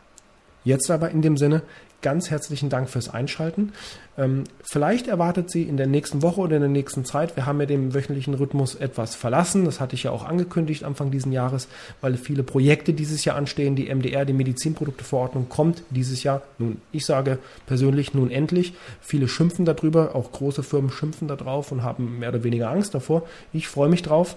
Jetzt 0.65 0.91
aber 0.91 1.11
in 1.11 1.23
dem 1.23 1.37
Sinne 1.37 1.63
ganz 2.01 2.31
herzlichen 2.31 2.71
Dank 2.71 2.89
fürs 2.89 3.09
Einschalten. 3.09 3.73
Ähm, 4.17 4.45
vielleicht 4.63 5.09
erwartet 5.09 5.51
Sie 5.51 5.63
in 5.65 5.77
der 5.77 5.87
nächsten 5.87 6.23
Woche 6.23 6.41
oder 6.41 6.57
in 6.57 6.63
der 6.63 6.71
nächsten 6.71 7.05
Zeit, 7.05 7.35
wir 7.37 7.47
haben 7.47 7.59
ja 7.61 7.67
den 7.67 7.93
wöchentlichen 7.93 8.35
Rhythmus 8.35 8.77
etwas 8.77 9.15
verlassen, 9.17 9.65
das 9.65 9.81
hatte 9.81 9.95
ich 9.95 10.05
ja 10.05 10.13
auch 10.13 10.25
angekündigt 10.25 10.85
Anfang 10.85 11.11
diesen 11.11 11.33
Jahres, 11.33 11.69
weil 12.01 12.17
viele 12.17 12.43
Projekte 12.43 12.93
dieses 12.93 13.25
Jahr 13.25 13.37
anstehen. 13.37 13.75
Die 13.75 13.93
MDR, 13.93 14.25
die 14.25 14.33
Medizinprodukteverordnung, 14.33 15.49
kommt 15.49 15.83
dieses 15.91 16.23
Jahr. 16.23 16.43
Nun, 16.59 16.81
ich 16.93 17.05
sage 17.05 17.39
persönlich 17.67 18.15
nun 18.15 18.31
endlich. 18.31 18.75
Viele 19.01 19.29
schimpfen 19.29 19.65
darüber, 19.65 20.15
auch 20.15 20.31
große 20.31 20.63
Firmen 20.63 20.91
schimpfen 20.91 21.27
darauf 21.27 21.73
und 21.73 21.83
haben 21.83 22.21
mehr 22.21 22.29
oder 22.29 22.45
weniger 22.45 22.71
Angst 22.71 22.95
davor. 22.95 23.23
Ich 23.53 23.67
freue 23.67 23.89
mich 23.89 24.03
drauf, 24.03 24.37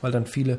weil 0.00 0.12
dann 0.12 0.26
viele 0.26 0.58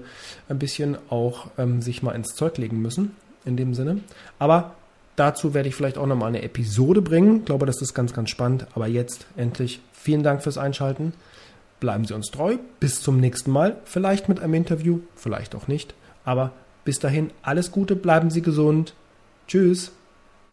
ein 0.50 0.60
bisschen 0.60 0.98
auch 1.10 1.48
ähm, 1.58 1.82
sich 1.82 2.04
mal 2.04 2.12
ins 2.12 2.36
Zeug 2.36 2.58
legen 2.58 2.82
müssen 2.82 3.16
in 3.46 3.58
dem 3.58 3.74
Sinne. 3.74 4.00
Aber 4.40 4.76
dazu 5.16 5.54
werde 5.54 5.70
ich 5.70 5.76
vielleicht 5.76 5.98
auch 5.98 6.08
nochmal 6.08 6.30
eine 6.30 6.42
Episode 6.42 7.02
bringen. 7.02 7.38
Ich 7.38 7.46
glaube, 7.46 7.66
das 7.66 7.82
ist 7.82 7.94
ganz, 7.94 8.14
ganz 8.14 8.30
spannend. 8.30 8.68
Aber 8.76 8.88
jetzt 8.88 9.26
endlich 9.38 9.82
vielen 9.92 10.24
Dank 10.24 10.44
fürs 10.44 10.58
Einschalten. 10.58 11.14
Bleiben 11.80 12.06
Sie 12.06 12.14
uns 12.14 12.28
treu. 12.28 12.58
Bis 12.80 13.02
zum 13.02 13.20
nächsten 13.20 13.52
Mal. 13.52 13.78
Vielleicht 13.86 14.30
mit 14.30 14.40
einem 14.40 14.54
Interview, 14.54 15.00
vielleicht 15.16 15.56
auch 15.56 15.68
nicht. 15.68 15.96
Aber 16.24 16.52
bis 16.86 17.00
dahin 17.00 17.32
alles 17.42 17.72
Gute, 17.72 17.96
bleiben 17.96 18.30
Sie 18.30 18.42
gesund. 18.42 18.94
Tschüss. 19.48 19.92